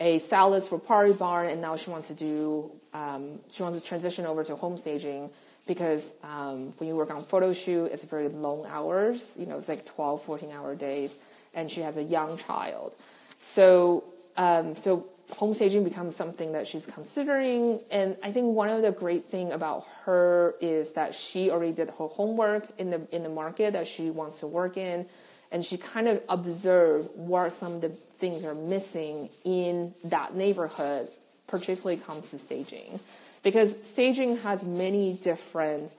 a 0.00 0.18
stylist 0.18 0.70
for 0.70 0.78
Pottery 0.78 1.12
Barn, 1.12 1.48
and 1.48 1.60
now 1.60 1.76
she 1.76 1.90
wants 1.90 2.08
to 2.08 2.14
do 2.14 2.70
um, 2.92 3.40
she 3.50 3.62
wants 3.62 3.80
to 3.80 3.86
transition 3.86 4.24
over 4.24 4.44
to 4.44 4.56
home 4.56 4.76
staging 4.76 5.30
because 5.66 6.12
um, 6.22 6.72
when 6.78 6.88
you 6.88 6.96
work 6.96 7.10
on 7.10 7.22
photo 7.22 7.52
shoot, 7.52 7.86
it's 7.86 8.04
very 8.04 8.28
long 8.28 8.66
hours. 8.68 9.32
You 9.38 9.46
know, 9.46 9.58
it's 9.58 9.68
like 9.68 9.84
12, 9.84 10.22
14 10.22 10.50
hour 10.52 10.74
days, 10.76 11.16
and 11.54 11.70
she 11.70 11.80
has 11.80 11.96
a 11.96 12.02
young 12.02 12.38
child. 12.38 12.94
So, 13.40 14.04
um, 14.36 14.74
so 14.76 15.06
home 15.32 15.54
staging 15.54 15.84
becomes 15.84 16.14
something 16.14 16.52
that 16.52 16.66
she's 16.66 16.86
considering. 16.86 17.80
And 17.90 18.16
I 18.22 18.30
think 18.30 18.54
one 18.54 18.68
of 18.68 18.82
the 18.82 18.92
great 18.92 19.24
thing 19.24 19.52
about 19.52 19.84
her 20.04 20.54
is 20.60 20.92
that 20.92 21.14
she 21.14 21.50
already 21.50 21.72
did 21.72 21.88
her 21.88 22.06
homework 22.06 22.66
in 22.78 22.90
the 22.90 23.06
in 23.14 23.22
the 23.22 23.28
market 23.28 23.72
that 23.72 23.88
she 23.88 24.10
wants 24.10 24.40
to 24.40 24.46
work 24.46 24.76
in 24.76 25.06
and 25.54 25.64
she 25.64 25.76
kind 25.76 26.08
of 26.08 26.20
observed 26.28 27.10
what 27.14 27.52
some 27.52 27.74
of 27.74 27.80
the 27.80 27.88
things 27.88 28.44
are 28.44 28.56
missing 28.56 29.28
in 29.44 29.94
that 30.02 30.34
neighborhood, 30.34 31.06
particularly 31.46 31.96
comes 31.96 32.30
to 32.30 32.40
staging. 32.40 32.98
Because 33.44 33.80
staging 33.86 34.38
has 34.38 34.64
many 34.64 35.16
different, 35.22 35.94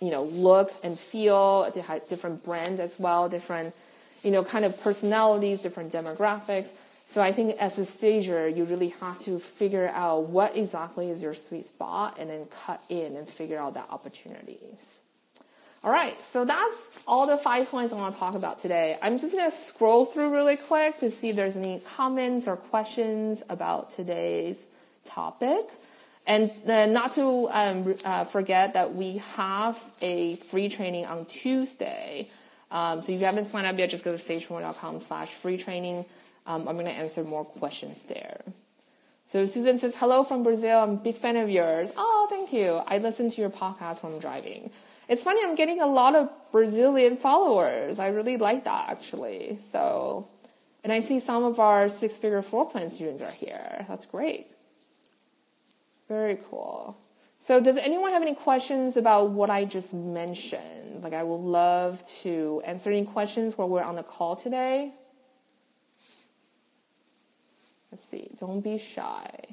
you 0.00 0.10
know, 0.10 0.22
look 0.22 0.70
and 0.82 0.98
feel, 0.98 1.64
it 1.64 1.76
has 1.84 2.00
different 2.04 2.42
brands 2.42 2.80
as 2.80 2.98
well, 2.98 3.28
different, 3.28 3.74
you 4.22 4.30
know, 4.30 4.42
kind 4.42 4.64
of 4.64 4.80
personalities, 4.80 5.60
different 5.60 5.92
demographics. 5.92 6.70
So 7.04 7.20
I 7.20 7.30
think 7.30 7.56
as 7.60 7.78
a 7.78 7.84
stager, 7.84 8.48
you 8.48 8.64
really 8.64 8.94
have 9.02 9.18
to 9.20 9.38
figure 9.38 9.88
out 9.92 10.30
what 10.30 10.56
exactly 10.56 11.10
is 11.10 11.20
your 11.20 11.34
sweet 11.34 11.66
spot 11.66 12.16
and 12.18 12.30
then 12.30 12.46
cut 12.64 12.80
in 12.88 13.16
and 13.16 13.28
figure 13.28 13.58
out 13.58 13.74
that 13.74 13.90
opportunities. 13.90 14.97
All 15.84 15.92
right, 15.92 16.14
so 16.32 16.44
that's 16.44 16.80
all 17.06 17.26
the 17.28 17.36
five 17.36 17.70
points 17.70 17.92
I 17.92 17.96
want 17.96 18.14
to 18.14 18.20
talk 18.20 18.34
about 18.34 18.60
today. 18.60 18.96
I'm 19.00 19.18
just 19.18 19.32
going 19.32 19.48
to 19.48 19.56
scroll 19.56 20.04
through 20.04 20.32
really 20.32 20.56
quick 20.56 20.96
to 20.98 21.10
see 21.10 21.30
if 21.30 21.36
there's 21.36 21.56
any 21.56 21.80
comments 21.94 22.48
or 22.48 22.56
questions 22.56 23.44
about 23.48 23.94
today's 23.94 24.58
topic. 25.04 25.64
And 26.26 26.50
not 26.66 27.12
to 27.12 27.48
um, 27.50 27.94
uh, 28.04 28.24
forget 28.24 28.74
that 28.74 28.92
we 28.92 29.18
have 29.36 29.80
a 30.02 30.34
free 30.34 30.68
training 30.68 31.06
on 31.06 31.24
Tuesday. 31.26 32.28
Um, 32.70 33.00
so 33.00 33.12
if 33.12 33.20
you 33.20 33.24
haven't 33.24 33.46
signed 33.46 33.66
up 33.66 33.78
yet, 33.78 33.88
just 33.88 34.04
go 34.04 34.14
to 34.14 34.22
stagepromo.com 34.22 35.00
slash 35.00 35.30
free 35.30 35.56
training. 35.56 36.04
Um, 36.46 36.68
I'm 36.68 36.74
going 36.74 36.86
to 36.86 36.92
answer 36.92 37.22
more 37.22 37.44
questions 37.44 37.98
there. 38.08 38.42
So 39.24 39.46
Susan 39.46 39.78
says, 39.78 39.96
hello 39.96 40.24
from 40.24 40.42
Brazil. 40.42 40.80
I'm 40.80 40.90
a 40.90 40.96
big 40.96 41.14
fan 41.14 41.36
of 41.36 41.48
yours. 41.48 41.92
Oh, 41.96 42.26
thank 42.28 42.52
you. 42.52 42.82
I 42.86 42.98
listen 42.98 43.30
to 43.30 43.40
your 43.40 43.50
podcast 43.50 44.02
when 44.02 44.12
I'm 44.14 44.18
driving. 44.18 44.70
It's 45.08 45.24
funny, 45.24 45.40
I'm 45.42 45.54
getting 45.54 45.80
a 45.80 45.86
lot 45.86 46.14
of 46.14 46.30
Brazilian 46.52 47.16
followers. 47.16 47.98
I 47.98 48.08
really 48.08 48.36
like 48.36 48.64
that 48.64 48.90
actually. 48.90 49.58
So, 49.72 50.28
and 50.84 50.92
I 50.92 51.00
see 51.00 51.18
some 51.18 51.44
of 51.44 51.58
our 51.58 51.88
six 51.88 52.14
figure 52.14 52.42
floor 52.42 52.70
plan 52.70 52.90
students 52.90 53.22
are 53.22 53.32
here. 53.32 53.86
That's 53.88 54.04
great. 54.06 54.46
Very 56.08 56.38
cool. 56.50 56.96
So, 57.40 57.62
does 57.62 57.78
anyone 57.78 58.12
have 58.12 58.22
any 58.22 58.34
questions 58.34 58.96
about 58.96 59.30
what 59.30 59.48
I 59.48 59.64
just 59.64 59.94
mentioned? 59.94 61.02
Like, 61.02 61.14
I 61.14 61.22
would 61.22 61.36
love 61.36 62.02
to 62.22 62.62
answer 62.66 62.90
any 62.90 63.04
questions 63.06 63.56
while 63.56 63.68
we're 63.68 63.82
on 63.82 63.94
the 63.94 64.02
call 64.02 64.36
today. 64.36 64.92
Let's 67.90 68.04
see. 68.04 68.28
Don't 68.38 68.60
be 68.60 68.76
shy. 68.76 69.47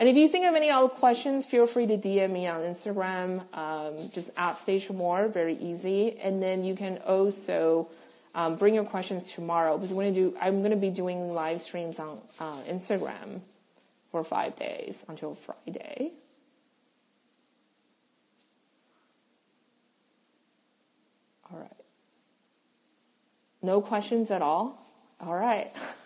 And 0.00 0.08
if 0.08 0.16
you 0.16 0.28
think 0.28 0.46
of 0.46 0.54
any 0.54 0.70
other 0.70 0.88
questions, 0.88 1.44
feel 1.44 1.66
free 1.66 1.86
to 1.86 1.98
DM 1.98 2.30
me 2.30 2.46
on 2.46 2.62
Instagram. 2.62 3.44
Um, 3.54 3.96
just 4.14 4.30
at 4.34 4.52
Stage 4.52 4.88
More, 4.88 5.28
very 5.28 5.56
easy. 5.56 6.18
And 6.20 6.42
then 6.42 6.64
you 6.64 6.74
can 6.74 6.96
also 7.06 7.86
um, 8.34 8.56
bring 8.56 8.74
your 8.74 8.86
questions 8.86 9.30
tomorrow 9.30 9.76
because 9.76 9.92
we're 9.92 10.04
gonna 10.04 10.14
do. 10.14 10.34
I'm 10.40 10.62
to 10.70 10.76
be 10.76 10.88
doing 10.88 11.34
live 11.34 11.60
streams 11.60 11.98
on 11.98 12.18
uh, 12.38 12.62
Instagram 12.66 13.42
for 14.10 14.24
five 14.24 14.58
days 14.58 15.04
until 15.06 15.34
Friday. 15.34 16.12
All 21.52 21.58
right. 21.58 21.70
No 23.60 23.82
questions 23.82 24.30
at 24.30 24.40
all? 24.40 24.80
All 25.20 25.34
right. 25.34 25.70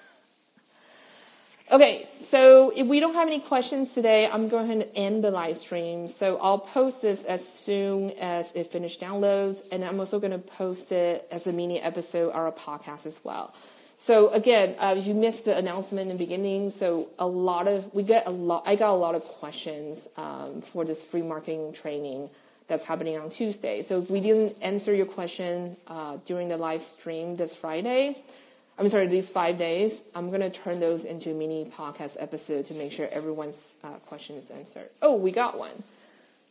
Okay, 1.75 2.07
So 2.31 2.73
if 2.77 2.87
we 2.87 3.01
don't 3.01 3.15
have 3.15 3.27
any 3.27 3.41
questions 3.41 3.91
today, 3.91 4.29
I'm 4.29 4.49
going 4.49 4.79
to 4.79 4.97
end 4.97 5.25
the 5.25 5.33
live 5.33 5.57
stream. 5.57 6.07
So 6.07 6.39
I'll 6.41 6.61
post 6.61 7.03
this 7.03 7.23
as 7.25 7.47
soon 7.47 8.13
as 8.13 8.53
it 8.53 8.69
finishes 8.69 8.99
downloads, 8.99 9.61
and 9.73 9.85
I'm 9.85 9.99
also 9.99 10.21
going 10.21 10.31
to 10.31 10.39
post 10.39 10.93
it 10.93 11.27
as 11.33 11.49
a 11.49 11.53
mini 11.53 11.81
episode 11.81 12.31
or 12.33 12.47
a 12.47 12.53
podcast 12.53 13.07
as 13.07 13.19
well. 13.25 13.53
So 13.97 14.31
again, 14.31 14.77
uh, 14.79 14.95
you 14.97 15.15
missed 15.15 15.47
the 15.47 15.57
announcement 15.57 16.11
in 16.11 16.17
the 16.17 16.25
beginning. 16.25 16.71
So 16.71 17.09
a 17.19 17.27
lot 17.27 17.67
of 17.67 17.93
we 17.93 18.05
get 18.05 18.29
a 18.29 18.31
lot. 18.31 18.63
I 18.67 18.77
got 18.77 18.91
a 18.91 19.01
lot 19.07 19.17
of 19.17 19.25
questions 19.25 20.07
um, 20.17 20.61
for 20.61 20.85
this 20.85 21.03
free 21.03 21.23
marketing 21.23 21.73
training 21.73 22.31
that's 22.69 22.85
happening 22.85 23.19
on 23.19 23.31
Tuesday. 23.31 23.83
So 23.83 23.99
if 23.99 24.13
we 24.13 24.21
didn't 24.21 24.55
answer 24.63 24.95
your 24.95 25.07
question 25.07 25.77
uh, 25.89 26.19
during 26.25 26.47
the 26.47 26.57
live 26.57 26.83
stream 26.83 27.35
this 27.35 27.53
Friday, 27.53 28.15
I'm 28.79 28.89
sorry, 28.89 29.07
these 29.07 29.31
five 29.31 29.57
days, 29.57 30.03
I'm 30.15 30.29
going 30.29 30.41
to 30.41 30.51
turn 30.51 30.81
those 30.81 31.05
into 31.05 31.33
mini 31.33 31.65
podcast 31.65 32.17
episode 32.19 32.65
to 32.67 32.75
make 32.75 32.91
sure 32.91 33.09
everyone's 33.13 33.75
uh, 33.85 33.91
question 34.07 34.37
is 34.37 34.51
answered. 34.51 34.89
Oh, 35.01 35.17
we 35.17 35.31
got 35.31 35.59
one. 35.59 35.85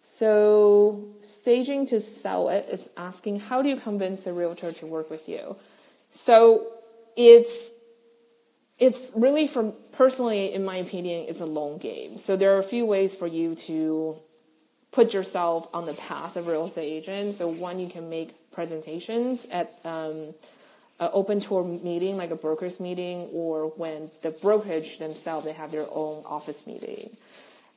So, 0.01 1.03
staging 1.21 1.85
to 1.87 1.99
sell 1.99 2.49
it 2.49 2.65
is 2.71 2.87
asking, 2.95 3.41
how 3.41 3.61
do 3.61 3.69
you 3.69 3.75
convince 3.75 4.21
the 4.21 4.31
realtor 4.31 4.71
to 4.71 4.85
work 4.85 5.09
with 5.09 5.27
you? 5.27 5.57
So, 6.11 6.67
it's 7.17 7.71
it's 8.79 9.11
really 9.15 9.47
from 9.47 9.73
personally, 9.93 10.53
in 10.53 10.65
my 10.65 10.77
opinion, 10.77 11.25
it's 11.29 11.39
a 11.39 11.45
long 11.45 11.77
game. 11.77 12.19
So 12.19 12.35
there 12.35 12.55
are 12.55 12.59
a 12.59 12.63
few 12.63 12.85
ways 12.85 13.15
for 13.15 13.27
you 13.27 13.55
to 13.55 14.17
put 14.91 15.13
yourself 15.13 15.67
on 15.73 15.85
the 15.85 15.93
path 15.93 16.35
of 16.35 16.47
real 16.47 16.65
estate 16.65 16.81
agent. 16.81 17.35
So 17.35 17.49
one, 17.49 17.79
you 17.79 17.87
can 17.87 18.09
make 18.09 18.31
presentations 18.51 19.45
at 19.51 19.71
um, 19.85 20.33
an 20.99 21.09
open 21.13 21.39
tour 21.39 21.63
meeting, 21.63 22.17
like 22.17 22.31
a 22.31 22.35
broker's 22.35 22.79
meeting, 22.79 23.29
or 23.33 23.69
when 23.77 24.09
the 24.21 24.31
brokerage 24.31 24.99
themselves 24.99 25.45
they 25.45 25.53
have 25.53 25.71
their 25.71 25.85
own 25.91 26.23
office 26.25 26.67
meeting. 26.67 27.09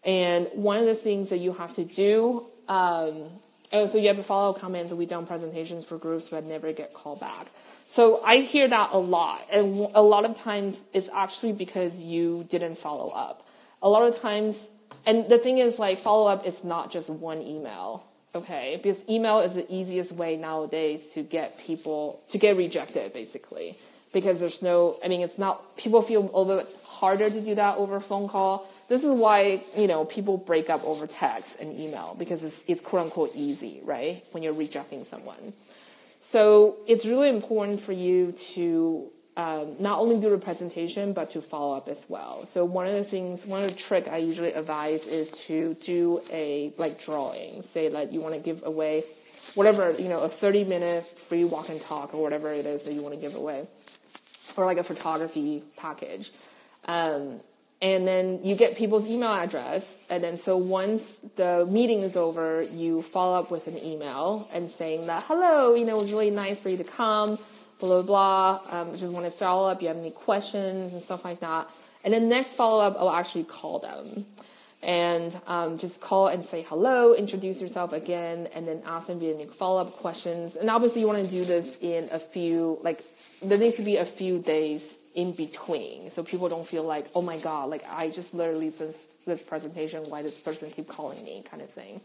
And 0.05 0.47
one 0.53 0.79
of 0.79 0.87
the 0.87 0.95
things 0.95 1.31
that 1.31 1.39
you 1.39 1.53
have 1.53 1.75
to 1.75 1.85
do, 1.85 2.47
um, 2.69 3.25
oh, 3.73 3.87
so 3.87 3.99
you 3.99 4.09
have 4.09 4.17
to 4.17 4.23
follow 4.23 4.53
comments. 4.53 4.93
We've 4.93 5.09
done 5.09 5.27
presentations 5.27 5.85
for 5.85 5.99
groups, 5.99 6.27
but 6.27 6.45
never 6.45 6.73
get 6.73 6.95
called 6.95 7.21
back. 7.21 7.49
So 7.89 8.21
I 8.25 8.37
hear 8.37 8.69
that 8.69 8.91
a 8.93 8.99
lot, 8.99 9.43
and 9.53 9.89
a 9.95 10.03
lot 10.03 10.25
of 10.25 10.37
times 10.37 10.79
it's 10.93 11.09
actually 11.09 11.53
because 11.53 12.01
you 12.01 12.47
didn't 12.51 12.79
follow 12.79 13.11
up. 13.11 13.43
A 13.83 13.89
lot 13.89 14.07
of 14.07 14.21
times, 14.21 14.69
and 15.07 15.29
the 15.29 15.39
thing 15.39 15.59
is, 15.59 15.79
like 15.79 15.99
follow 15.99 16.31
up 16.31 16.47
is 16.47 16.63
not 16.63 16.93
just 16.93 17.09
one 17.09 17.43
email 17.43 18.05
okay? 18.37 18.77
Because 18.77 19.09
email 19.09 19.41
is 19.41 19.55
the 19.55 19.67
easiest 19.73 20.13
way 20.13 20.37
nowadays 20.37 21.13
to 21.15 21.23
get 21.23 21.59
people 21.59 22.21
to 22.31 22.39
get 22.39 22.57
rejected, 22.57 23.13
basically. 23.13 23.77
Because 24.13 24.41
there's 24.41 24.63
no, 24.63 24.97
I 25.05 25.09
mean, 25.09 25.21
it's 25.21 25.39
not, 25.39 25.77
people 25.77 26.01
feel 26.01 26.31
a 26.33 26.41
little 26.41 26.63
bit 26.63 26.75
harder 26.85 27.29
to 27.29 27.41
do 27.41 27.55
that 27.57 27.77
over 27.77 28.01
phone 28.01 28.29
call. 28.29 28.67
This 28.89 29.05
is 29.05 29.19
why, 29.19 29.61
you 29.77 29.87
know, 29.87 30.05
people 30.05 30.39
break 30.39 30.71
up 30.71 30.83
over 30.85 31.07
text 31.07 31.61
and 31.61 31.77
email 31.77 32.15
because 32.19 32.45
it's, 32.45 32.61
it's 32.67 32.81
quote 32.81 33.07
unquote 33.07 33.33
easy, 33.35 33.81
right? 33.85 34.23
When 34.31 34.43
you're 34.43 34.55
rejecting 34.55 35.05
someone. 35.07 35.53
So 36.21 36.77
it's 36.89 37.05
really 37.05 37.29
important 37.29 37.81
for 37.81 37.93
you 37.93 38.33
to 38.55 39.11
um, 39.37 39.75
not 39.81 39.99
only 39.99 40.19
do 40.19 40.31
the 40.31 40.39
presentation 40.39 41.13
but 41.13 41.31
to 41.31 41.41
follow 41.41 41.77
up 41.77 41.89
as 41.89 42.05
well. 42.09 42.45
So 42.45 42.65
one 42.65 42.87
of 42.87 42.95
the 42.95 43.05
things, 43.05 43.45
one 43.45 43.63
of 43.63 43.71
the 43.71 43.77
trick 43.77 44.09
I 44.09 44.19
usually 44.19 44.53
advise 44.53 45.07
is 45.07 45.31
to 45.47 45.75
do 45.75 46.21
a 46.33 46.73
like 46.79 47.03
drawing. 47.03 47.63
Say 47.63 47.91
like 47.91 48.13
you 48.13 48.23
want 48.23 48.35
to 48.35 48.41
give 48.41 48.63
away 48.65 49.03
whatever 49.55 49.93
you 49.93 50.09
know 50.09 50.21
a 50.23 50.29
thirty 50.29 50.65
minute 50.65 51.05
free 51.05 51.45
walk 51.45 51.69
and 51.69 51.81
talk 51.81 52.15
or 52.15 52.23
whatever 52.23 52.51
it 52.53 52.65
is 52.65 52.85
that 52.85 52.95
you 52.95 53.03
want 53.03 53.15
to 53.15 53.21
give 53.21 53.35
away, 53.35 53.67
or 54.57 54.65
like 54.65 54.79
a 54.79 54.85
photography 54.85 55.63
package. 55.77 56.33
Um, 56.87 57.41
and 57.83 58.09
then 58.09 58.41
you 58.43 58.57
get 58.57 58.77
people's 58.79 59.11
email 59.11 59.33
address 59.33 59.95
and 60.09 60.25
then 60.25 60.39
so 60.39 60.57
once 60.57 61.15
the 61.37 61.67
meeting 61.71 62.01
is 62.01 62.17
over 62.17 62.63
you 62.63 63.03
follow 63.03 63.39
up 63.39 63.51
with 63.51 63.67
an 63.67 63.77
email 63.85 64.49
and 64.55 64.71
saying 64.71 65.07
that 65.07 65.23
hello 65.27 65.75
you 65.75 65.85
know 65.85 65.99
it 65.99 66.01
was 66.01 66.11
really 66.11 66.31
nice 66.31 66.59
for 66.59 66.71
you 66.71 66.79
to 66.79 66.85
come 66.85 67.37
blah, 67.81 68.03
blah, 68.03 68.03
blah. 68.03 68.81
Um, 68.81 68.97
just 68.97 69.13
want 69.13 69.25
to 69.25 69.31
follow 69.31 69.71
up. 69.71 69.83
You 69.83 69.89
have 69.89 69.99
any 69.99 70.11
questions 70.11 70.93
and 70.93 71.03
stuff 71.03 71.25
like 71.25 71.41
that. 71.41 71.69
And 72.05 72.15
then 72.15 72.29
next 72.29 72.55
follow 72.55 72.85
up, 72.85 72.97
I'll 72.99 73.11
actually 73.11 73.45
call 73.45 73.81
them 73.81 74.27
and 74.83 75.37
um, 75.47 75.79
just 75.79 76.01
call 76.01 76.29
and 76.29 76.45
say 76.45 76.63
hello, 76.69 77.15
introduce 77.15 77.61
yourself 77.61 77.93
again, 77.93 78.47
and 78.55 78.69
then 78.69 78.83
ask 78.87 79.09
them 79.09 79.19
any 79.21 79.45
follow 79.47 79.81
up 79.81 79.93
questions. 79.95 80.55
And 80.55 80.71
obviously, 80.71 81.01
you 81.01 81.09
want 81.09 81.27
to 81.27 81.35
do 81.35 81.45
this 81.45 81.77
in 81.81 82.09
a 82.13 82.19
few, 82.21 82.79
like, 82.83 83.01
there 83.43 83.59
needs 83.59 83.77
to 83.77 83.83
be 83.83 83.97
a 83.97 84.05
few 84.05 84.39
days 84.39 84.97
in 85.15 85.33
between 85.33 86.11
so 86.11 86.23
people 86.23 86.49
don't 86.49 86.67
feel 86.67 86.85
like, 86.85 87.07
oh 87.15 87.23
my 87.23 87.39
God, 87.39 87.71
like, 87.71 87.83
I 87.93 88.11
just 88.11 88.35
literally 88.35 88.69
this, 88.69 89.07
this 89.27 89.43
presentation, 89.43 90.03
why 90.09 90.23
this 90.23 90.37
person 90.37 90.71
keep 90.71 90.87
calling 90.87 91.25
me, 91.25 91.43
kind 91.51 91.63
of 91.63 91.71
thing. 91.71 92.01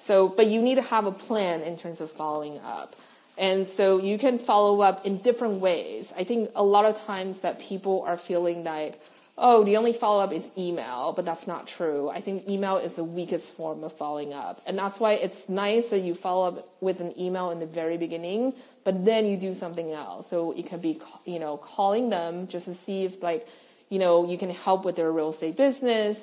So, 0.00 0.28
but 0.28 0.46
you 0.46 0.62
need 0.62 0.76
to 0.76 0.82
have 0.82 1.06
a 1.06 1.12
plan 1.12 1.60
in 1.60 1.76
terms 1.76 2.00
of 2.00 2.10
following 2.10 2.58
up. 2.64 2.94
And 3.38 3.66
so 3.66 3.98
you 3.98 4.18
can 4.18 4.38
follow 4.38 4.80
up 4.80 5.06
in 5.06 5.18
different 5.18 5.60
ways. 5.60 6.12
I 6.16 6.24
think 6.24 6.50
a 6.54 6.64
lot 6.64 6.84
of 6.84 6.98
times 7.04 7.40
that 7.40 7.60
people 7.60 8.02
are 8.06 8.16
feeling 8.16 8.64
like, 8.64 8.94
oh, 9.36 9.62
the 9.62 9.76
only 9.76 9.92
follow 9.92 10.22
up 10.22 10.32
is 10.32 10.44
email, 10.58 11.12
but 11.12 11.24
that's 11.24 11.46
not 11.46 11.68
true. 11.68 12.08
I 12.10 12.20
think 12.20 12.48
email 12.48 12.76
is 12.76 12.94
the 12.94 13.04
weakest 13.04 13.48
form 13.48 13.84
of 13.84 13.92
following 13.92 14.32
up. 14.32 14.58
And 14.66 14.76
that's 14.76 14.98
why 14.98 15.12
it's 15.12 15.48
nice 15.48 15.90
that 15.90 16.00
you 16.00 16.14
follow 16.14 16.48
up 16.48 16.68
with 16.80 17.00
an 17.00 17.14
email 17.18 17.50
in 17.50 17.60
the 17.60 17.66
very 17.66 17.96
beginning, 17.96 18.52
but 18.84 19.04
then 19.04 19.26
you 19.26 19.36
do 19.36 19.54
something 19.54 19.92
else. 19.92 20.28
So 20.28 20.52
it 20.52 20.68
could 20.68 20.82
be, 20.82 21.00
you 21.24 21.38
know, 21.38 21.56
calling 21.56 22.10
them 22.10 22.48
just 22.48 22.64
to 22.64 22.74
see 22.74 23.04
if 23.04 23.22
like, 23.22 23.46
you 23.88 24.00
know, 24.00 24.28
you 24.28 24.36
can 24.36 24.50
help 24.50 24.84
with 24.84 24.96
their 24.96 25.10
real 25.12 25.28
estate 25.30 25.56
business 25.56 26.18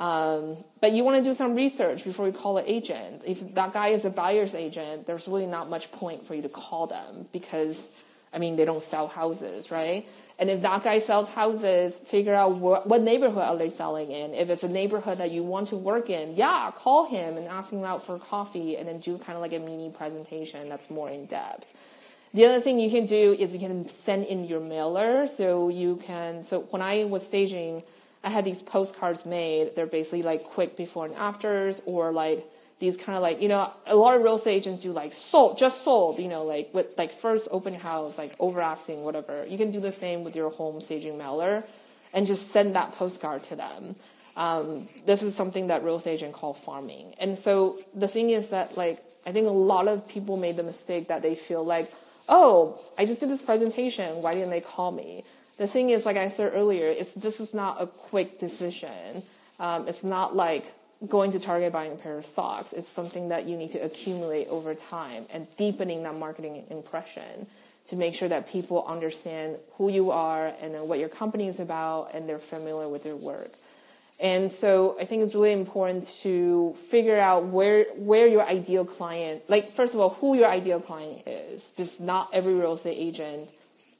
um, 0.00 0.56
but 0.80 0.92
you 0.92 1.04
want 1.04 1.18
to 1.18 1.22
do 1.22 1.34
some 1.34 1.54
research 1.54 2.04
before 2.04 2.26
you 2.26 2.32
call 2.32 2.56
an 2.56 2.64
agent. 2.66 3.22
If 3.26 3.54
that 3.54 3.74
guy 3.74 3.88
is 3.88 4.06
a 4.06 4.10
buyer's 4.10 4.54
agent, 4.54 5.06
there's 5.06 5.28
really 5.28 5.46
not 5.46 5.68
much 5.68 5.92
point 5.92 6.22
for 6.22 6.34
you 6.34 6.40
to 6.40 6.48
call 6.48 6.86
them 6.86 7.26
because, 7.34 7.86
I 8.32 8.38
mean, 8.38 8.56
they 8.56 8.64
don't 8.64 8.82
sell 8.82 9.08
houses, 9.08 9.70
right? 9.70 10.10
And 10.38 10.48
if 10.48 10.62
that 10.62 10.84
guy 10.84 11.00
sells 11.00 11.34
houses, 11.34 11.98
figure 11.98 12.32
out 12.32 12.56
what, 12.56 12.86
what 12.86 13.02
neighborhood 13.02 13.42
are 13.42 13.58
they 13.58 13.68
selling 13.68 14.10
in. 14.10 14.32
If 14.32 14.48
it's 14.48 14.62
a 14.62 14.72
neighborhood 14.72 15.18
that 15.18 15.32
you 15.32 15.44
want 15.44 15.68
to 15.68 15.76
work 15.76 16.08
in, 16.08 16.34
yeah, 16.34 16.70
call 16.74 17.06
him 17.06 17.36
and 17.36 17.46
ask 17.48 17.70
him 17.70 17.84
out 17.84 18.02
for 18.02 18.18
coffee 18.18 18.78
and 18.78 18.88
then 18.88 19.00
do 19.00 19.18
kind 19.18 19.36
of 19.36 19.42
like 19.42 19.52
a 19.52 19.58
mini 19.58 19.92
presentation 19.94 20.66
that's 20.70 20.88
more 20.88 21.10
in 21.10 21.26
depth. 21.26 21.66
The 22.32 22.46
other 22.46 22.60
thing 22.60 22.80
you 22.80 22.90
can 22.90 23.04
do 23.04 23.36
is 23.38 23.52
you 23.52 23.60
can 23.60 23.84
send 23.84 24.24
in 24.24 24.44
your 24.44 24.60
mailer. 24.60 25.26
So 25.26 25.68
you 25.68 25.96
can, 25.96 26.42
so 26.42 26.60
when 26.70 26.80
I 26.80 27.04
was 27.04 27.26
staging, 27.26 27.82
I 28.22 28.30
had 28.30 28.44
these 28.44 28.62
postcards 28.62 29.24
made. 29.24 29.74
They're 29.74 29.86
basically 29.86 30.22
like 30.22 30.42
quick 30.42 30.76
before 30.76 31.06
and 31.06 31.14
afters, 31.14 31.80
or 31.86 32.12
like 32.12 32.44
these 32.78 32.96
kind 32.96 33.16
of 33.16 33.22
like 33.22 33.40
you 33.40 33.48
know 33.48 33.70
a 33.86 33.96
lot 33.96 34.16
of 34.16 34.22
real 34.22 34.36
estate 34.36 34.56
agents 34.56 34.82
do 34.82 34.90
like 34.90 35.12
sold 35.12 35.58
just 35.58 35.84
sold 35.84 36.18
you 36.18 36.28
know 36.28 36.44
like 36.44 36.72
with 36.72 36.94
like 36.96 37.12
first 37.12 37.46
open 37.50 37.74
house 37.74 38.16
like 38.18 38.32
over 38.38 38.60
asking 38.60 39.04
whatever. 39.04 39.44
You 39.46 39.58
can 39.58 39.70
do 39.70 39.80
the 39.80 39.90
same 39.90 40.24
with 40.24 40.36
your 40.36 40.50
home 40.50 40.80
staging 40.80 41.16
mailer, 41.16 41.64
and 42.12 42.26
just 42.26 42.50
send 42.50 42.74
that 42.74 42.92
postcard 42.92 43.42
to 43.44 43.56
them. 43.56 43.94
Um, 44.36 44.86
this 45.06 45.22
is 45.22 45.34
something 45.34 45.66
that 45.68 45.82
real 45.82 45.96
estate 45.96 46.14
agent 46.14 46.34
call 46.34 46.54
farming. 46.54 47.14
And 47.20 47.36
so 47.36 47.78
the 47.94 48.08
thing 48.08 48.30
is 48.30 48.48
that 48.48 48.76
like 48.76 48.98
I 49.26 49.32
think 49.32 49.46
a 49.46 49.52
lot 49.52 49.88
of 49.88 50.08
people 50.08 50.36
made 50.36 50.56
the 50.56 50.62
mistake 50.62 51.08
that 51.08 51.22
they 51.22 51.34
feel 51.34 51.64
like, 51.64 51.86
oh, 52.28 52.78
I 52.98 53.06
just 53.06 53.20
did 53.20 53.28
this 53.28 53.42
presentation. 53.42 54.22
Why 54.22 54.34
didn't 54.34 54.50
they 54.50 54.60
call 54.60 54.92
me? 54.92 55.24
The 55.60 55.66
thing 55.66 55.90
is, 55.90 56.06
like 56.06 56.16
I 56.16 56.30
said 56.30 56.52
earlier, 56.54 56.86
it's 56.86 57.12
this 57.12 57.38
is 57.38 57.52
not 57.52 57.82
a 57.82 57.86
quick 57.86 58.40
decision. 58.40 59.22
Um, 59.58 59.88
it's 59.88 60.02
not 60.02 60.34
like 60.34 60.64
going 61.06 61.32
to 61.32 61.38
Target 61.38 61.70
buying 61.70 61.92
a 61.92 61.96
pair 61.96 62.16
of 62.16 62.24
socks. 62.24 62.72
It's 62.72 62.88
something 62.88 63.28
that 63.28 63.44
you 63.44 63.58
need 63.58 63.72
to 63.72 63.78
accumulate 63.78 64.48
over 64.48 64.74
time 64.74 65.26
and 65.30 65.46
deepening 65.58 66.02
that 66.04 66.14
marketing 66.14 66.64
impression 66.70 67.46
to 67.88 67.96
make 67.96 68.14
sure 68.14 68.28
that 68.28 68.48
people 68.48 68.86
understand 68.88 69.58
who 69.74 69.90
you 69.90 70.10
are 70.12 70.50
and 70.62 70.74
what 70.88 70.98
your 70.98 71.10
company 71.10 71.46
is 71.46 71.60
about 71.60 72.14
and 72.14 72.26
they're 72.26 72.38
familiar 72.38 72.88
with 72.88 73.04
your 73.04 73.16
work. 73.16 73.50
And 74.18 74.50
so 74.50 74.96
I 74.98 75.04
think 75.04 75.24
it's 75.24 75.34
really 75.34 75.52
important 75.52 76.08
to 76.22 76.74
figure 76.88 77.18
out 77.18 77.44
where 77.48 77.84
where 77.96 78.26
your 78.26 78.46
ideal 78.46 78.86
client, 78.86 79.42
like 79.50 79.68
first 79.68 79.92
of 79.92 80.00
all, 80.00 80.08
who 80.08 80.38
your 80.38 80.48
ideal 80.48 80.80
client 80.80 81.24
is. 81.26 81.70
Just 81.76 82.00
not 82.00 82.30
every 82.32 82.54
real 82.54 82.72
estate 82.72 82.96
agent 82.96 83.46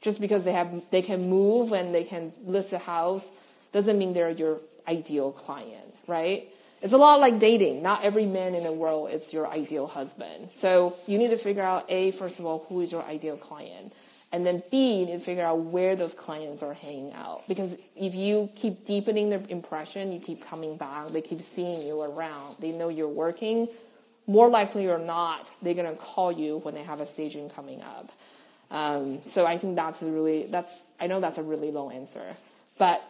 just 0.01 0.21
because 0.21 0.45
they 0.45 0.53
have 0.53 0.73
they 0.91 1.03
can 1.03 1.29
move 1.29 1.73
and 1.73 1.95
they 1.95 2.05
can 2.05 2.33
list 2.45 2.73
a 2.73 2.79
house 2.79 3.27
doesn't 3.73 3.99
mean 3.99 4.13
they're 4.13 4.31
your 4.31 4.59
ideal 4.89 5.33
client, 5.33 5.95
right? 6.09 6.49
It's 6.83 6.93
a 6.95 6.99
lot 6.99 7.21
like 7.21 7.39
dating. 7.39 7.83
Not 7.83 8.05
every 8.05 8.25
man 8.25 8.55
in 8.55 8.65
the 8.65 8.73
world 8.73 9.11
is 9.11 9.33
your 9.33 9.47
ideal 9.47 9.87
husband. 9.87 10.51
So 10.57 10.95
you 11.07 11.19
need 11.19 11.31
to 11.31 11.37
figure 11.37 11.63
out 11.63 11.85
A, 11.91 12.11
first 12.13 12.39
of 12.39 12.47
all, 12.47 12.65
who 12.69 12.81
is 12.81 12.91
your 12.91 13.05
ideal 13.05 13.37
client? 13.37 13.93
And 14.33 14.47
then 14.47 14.63
B, 14.71 15.01
you 15.01 15.07
need 15.07 15.13
to 15.13 15.19
figure 15.19 15.43
out 15.43 15.59
where 15.59 15.95
those 15.97 16.15
clients 16.15 16.63
are 16.63 16.73
hanging 16.73 17.13
out. 17.13 17.41
Because 17.49 17.79
if 17.97 18.15
you 18.15 18.49
keep 18.57 18.87
deepening 18.87 19.29
their 19.29 19.43
impression, 19.49 20.13
you 20.13 20.21
keep 20.21 20.47
coming 20.47 20.77
back, 20.77 21.09
they 21.09 21.21
keep 21.21 21.41
seeing 21.41 21.87
you 21.87 22.01
around, 22.01 22.57
they 22.61 22.71
know 22.71 22.89
you're 22.89 23.09
working, 23.09 23.69
more 24.27 24.49
likely 24.49 24.89
or 24.89 24.99
not, 24.99 25.49
they're 25.61 25.75
gonna 25.75 25.97
call 25.97 26.31
you 26.31 26.59
when 26.59 26.75
they 26.75 26.85
have 26.85 27.01
a 27.01 27.07
staging 27.07 27.51
coming 27.51 27.83
up. 27.83 28.07
Um, 28.71 29.19
so 29.19 29.47
I 29.47 29.59
think 29.59 29.77
that's 29.77 30.03
really 30.03 30.47
that's 30.47 30.81
I 31.01 31.07
know 31.07 31.21
that's 31.21 31.39
a 31.39 31.43
really 31.43 31.71
low 31.71 31.91
answer, 31.91 32.35
but 32.79 33.03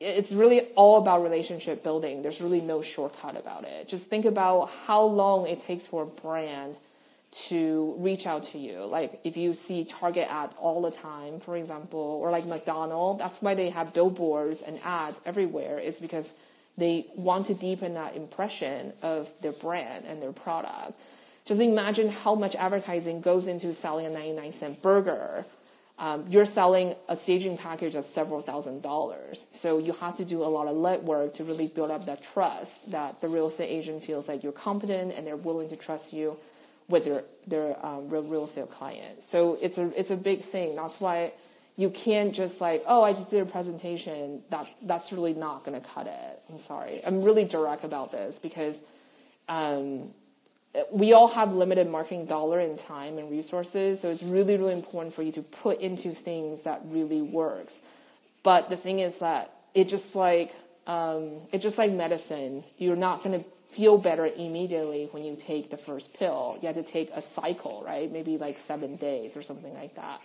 it's 0.00 0.30
really 0.32 0.60
all 0.76 1.02
about 1.02 1.22
relationship 1.22 1.82
building. 1.82 2.22
There's 2.22 2.40
really 2.40 2.60
no 2.60 2.82
shortcut 2.82 3.36
about 3.36 3.64
it. 3.64 3.88
Just 3.88 4.04
think 4.04 4.24
about 4.24 4.70
how 4.86 5.02
long 5.02 5.48
it 5.48 5.60
takes 5.60 5.86
for 5.86 6.04
a 6.04 6.22
brand 6.22 6.76
to 7.30 7.94
reach 7.98 8.26
out 8.26 8.44
to 8.44 8.58
you. 8.58 8.84
Like 8.86 9.20
if 9.24 9.36
you 9.36 9.54
see 9.54 9.84
Target 9.84 10.28
ads 10.30 10.54
all 10.58 10.82
the 10.82 10.90
time, 10.90 11.40
for 11.40 11.56
example, 11.56 11.98
or 12.22 12.30
like 12.30 12.46
McDonald's, 12.46 13.20
that's 13.20 13.42
why 13.42 13.54
they 13.54 13.70
have 13.70 13.92
billboards 13.92 14.62
and 14.62 14.78
ads 14.84 15.18
everywhere. 15.26 15.78
It's 15.78 16.00
because 16.00 16.32
they 16.76 17.06
want 17.16 17.46
to 17.46 17.54
deepen 17.54 17.94
that 17.94 18.16
impression 18.16 18.92
of 19.02 19.28
their 19.42 19.52
brand 19.52 20.04
and 20.06 20.22
their 20.22 20.32
product. 20.32 20.92
Just 21.48 21.60
imagine 21.60 22.10
how 22.10 22.36
much 22.36 22.54
advertising 22.54 23.20
goes 23.20 23.48
into 23.48 23.72
selling 23.72 24.06
a 24.06 24.10
99 24.10 24.52
cent 24.52 24.82
burger 24.82 25.44
um, 25.98 26.24
you're 26.28 26.44
selling 26.44 26.94
a 27.08 27.16
staging 27.16 27.58
package 27.58 27.96
of 27.96 28.04
several 28.04 28.40
thousand 28.40 28.82
dollars. 28.82 29.46
So 29.52 29.78
you 29.78 29.92
have 29.94 30.16
to 30.18 30.24
do 30.24 30.42
a 30.42 30.46
lot 30.46 30.68
of 30.68 30.76
legwork 30.76 31.34
to 31.34 31.44
really 31.44 31.68
build 31.74 31.90
up 31.90 32.06
that 32.06 32.22
trust 32.22 32.92
that 32.92 33.20
the 33.20 33.26
real 33.26 33.48
estate 33.48 33.68
agent 33.68 34.04
feels 34.04 34.28
like 34.28 34.44
you're 34.44 34.52
competent 34.52 35.14
and 35.16 35.26
they're 35.26 35.36
willing 35.36 35.68
to 35.70 35.76
trust 35.76 36.12
you 36.12 36.36
with 36.88 37.04
their 37.04 37.24
their 37.48 37.84
um, 37.84 38.08
real 38.08 38.22
real 38.22 38.44
estate 38.44 38.68
client. 38.68 39.22
So 39.22 39.58
it's 39.60 39.76
a 39.76 39.90
it's 39.98 40.10
a 40.10 40.16
big 40.16 40.38
thing. 40.38 40.76
That's 40.76 41.00
why 41.00 41.32
you 41.76 41.90
can't 41.90 42.32
just 42.32 42.60
like 42.60 42.82
oh 42.86 43.02
I 43.02 43.10
just 43.10 43.30
did 43.30 43.42
a 43.42 43.46
presentation. 43.46 44.42
That 44.50 44.72
that's 44.82 45.12
really 45.12 45.34
not 45.34 45.64
going 45.64 45.80
to 45.80 45.86
cut 45.88 46.06
it. 46.06 46.38
I'm 46.48 46.60
sorry. 46.60 47.00
I'm 47.04 47.24
really 47.24 47.44
direct 47.44 47.82
about 47.82 48.12
this 48.12 48.38
because. 48.38 48.78
Um, 49.48 50.10
we 50.92 51.12
all 51.12 51.28
have 51.28 51.52
limited 51.52 51.88
marketing 51.88 52.26
dollar 52.26 52.60
and 52.60 52.78
time 52.78 53.18
and 53.18 53.30
resources, 53.30 54.00
so 54.00 54.08
it's 54.08 54.22
really, 54.22 54.56
really 54.56 54.74
important 54.74 55.14
for 55.14 55.22
you 55.22 55.32
to 55.32 55.42
put 55.42 55.80
into 55.80 56.10
things 56.10 56.62
that 56.62 56.80
really 56.84 57.22
works. 57.22 57.78
But 58.42 58.68
the 58.68 58.76
thing 58.76 59.00
is 59.00 59.16
that 59.16 59.52
it 59.74 59.88
just 59.88 60.14
like 60.14 60.52
um, 60.88 61.40
it's 61.52 61.62
just 61.62 61.76
like 61.76 61.92
medicine. 61.92 62.64
You're 62.78 62.96
not 62.96 63.22
going 63.22 63.38
to 63.38 63.44
feel 63.70 63.98
better 63.98 64.24
immediately 64.24 65.08
when 65.12 65.22
you 65.22 65.36
take 65.36 65.70
the 65.70 65.76
first 65.76 66.18
pill. 66.18 66.56
You 66.62 66.68
have 66.68 66.76
to 66.76 66.82
take 66.82 67.10
a 67.10 67.20
cycle, 67.20 67.82
right? 67.84 68.10
Maybe 68.10 68.38
like 68.38 68.56
seven 68.56 68.96
days 68.96 69.36
or 69.36 69.42
something 69.42 69.74
like 69.74 69.94
that. 69.96 70.24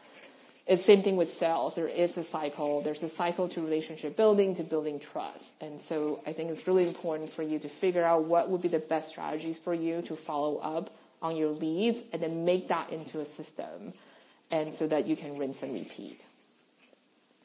It's 0.66 0.86
the 0.86 0.96
same 0.96 1.04
thing 1.04 1.18
with 1.18 1.28
sales. 1.28 1.76
There 1.76 1.90
is 1.90 2.16
a 2.16 2.24
cycle. 2.24 2.82
There's 2.82 3.04
a 3.04 3.10
cycle 3.10 3.50
to 3.50 3.62
relationship 3.62 4.16
building, 4.16 4.56
to 4.56 4.64
building 4.64 5.00
trust. 5.00 5.52
And 5.60 5.78
so 5.78 6.22
I 6.26 6.32
think 6.32 6.52
it's 6.52 6.66
really 6.68 6.88
important 6.88 7.30
for 7.30 7.44
you 7.44 7.60
to 7.60 7.68
figure 7.68 8.04
out 8.04 8.26
what 8.26 8.50
would 8.50 8.62
be 8.62 8.70
the 8.70 8.80
best 8.80 9.10
strategies 9.10 9.60
for 9.60 9.74
you 9.74 10.02
to 10.04 10.16
follow 10.16 10.60
up 10.60 10.90
on 11.22 11.36
your 11.36 11.50
leads 11.50 12.06
and 12.14 12.22
then 12.22 12.46
make 12.46 12.70
that 12.70 12.92
into 12.92 13.20
a 13.20 13.26
system 13.26 13.94
and 14.52 14.74
so 14.74 14.88
that 14.88 15.06
you 15.06 15.18
can 15.18 15.38
rinse 15.38 15.62
and 15.64 15.74
repeat. 15.74 16.24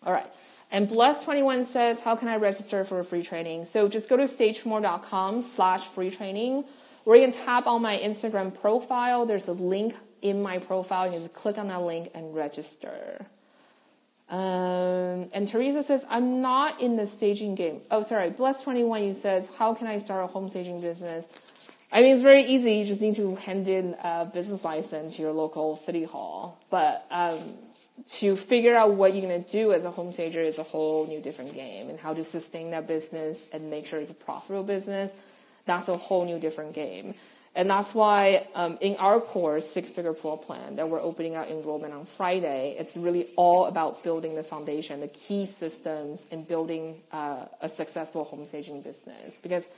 All 0.04 0.12
right. 0.12 0.26
And 0.70 0.88
Bless21 0.88 1.64
says, 1.64 1.98
how 2.00 2.14
can 2.14 2.28
I 2.28 2.36
register 2.36 2.84
for 2.84 3.00
a 3.00 3.04
free 3.04 3.22
training? 3.22 3.64
So 3.64 3.88
just 3.88 4.08
go 4.08 4.16
to 4.16 4.24
stagemore.com 4.24 5.40
slash 5.40 5.84
free 5.84 6.10
training 6.10 6.64
or 7.04 7.16
you 7.16 7.26
can 7.26 7.32
tap 7.32 7.66
on 7.66 7.82
my 7.82 7.96
Instagram 7.96 8.58
profile. 8.60 9.26
There's 9.26 9.48
a 9.48 9.52
link 9.52 9.94
in 10.22 10.42
my 10.42 10.58
profile. 10.58 11.06
You 11.06 11.12
just 11.12 11.34
click 11.34 11.58
on 11.58 11.68
that 11.68 11.82
link 11.82 12.10
and 12.14 12.34
register. 12.34 13.26
Um, 14.30 15.30
and 15.32 15.48
Teresa 15.48 15.82
says, 15.82 16.04
I'm 16.10 16.42
not 16.42 16.80
in 16.80 16.96
the 16.96 17.06
staging 17.06 17.54
game. 17.54 17.80
Oh, 17.90 18.02
sorry. 18.02 18.30
Bless21, 18.30 19.06
you 19.06 19.12
says, 19.14 19.54
how 19.54 19.74
can 19.74 19.86
I 19.86 19.98
start 19.98 20.22
a 20.22 20.26
home 20.26 20.48
staging 20.50 20.80
business? 20.80 21.26
I 21.90 22.02
mean, 22.02 22.14
it's 22.14 22.22
very 22.22 22.42
easy. 22.42 22.74
You 22.74 22.84
just 22.84 23.00
need 23.00 23.16
to 23.16 23.36
hand 23.36 23.68
in 23.68 23.94
a 24.04 24.26
business 24.32 24.64
license 24.64 25.16
to 25.16 25.22
your 25.22 25.32
local 25.32 25.76
city 25.76 26.04
hall. 26.04 26.58
But 26.68 27.06
um, 27.10 27.38
to 28.18 28.36
figure 28.36 28.74
out 28.74 28.94
what 28.94 29.14
you're 29.14 29.26
going 29.26 29.42
to 29.42 29.50
do 29.50 29.72
as 29.72 29.86
a 29.86 29.90
home 29.90 30.12
stager 30.12 30.40
is 30.40 30.58
a 30.58 30.62
whole 30.62 31.06
new 31.06 31.22
different 31.22 31.54
game. 31.54 31.88
And 31.88 31.98
how 31.98 32.12
to 32.12 32.22
sustain 32.22 32.72
that 32.72 32.86
business 32.86 33.42
and 33.54 33.70
make 33.70 33.86
sure 33.86 33.98
it's 33.98 34.10
a 34.10 34.14
profitable 34.14 34.64
business, 34.64 35.18
that's 35.64 35.88
a 35.88 35.96
whole 35.96 36.26
new 36.26 36.38
different 36.38 36.74
game. 36.74 37.14
And 37.58 37.68
that's 37.68 37.92
why 37.92 38.46
um, 38.54 38.78
in 38.80 38.94
our 39.00 39.18
course, 39.18 39.68
Six 39.68 39.88
Figure 39.88 40.14
Floor 40.14 40.38
Plan, 40.38 40.76
that 40.76 40.88
we're 40.88 41.02
opening 41.02 41.34
our 41.34 41.44
enrollment 41.44 41.92
on 41.92 42.06
Friday, 42.06 42.76
it's 42.78 42.96
really 42.96 43.26
all 43.34 43.66
about 43.66 44.04
building 44.04 44.36
the 44.36 44.44
foundation, 44.44 45.00
the 45.00 45.08
key 45.08 45.44
systems 45.44 46.24
and 46.30 46.46
building 46.46 46.94
uh, 47.10 47.46
a 47.60 47.68
successful 47.68 48.22
home 48.22 48.44
staging 48.44 48.80
business. 48.80 49.40
Because 49.42 49.68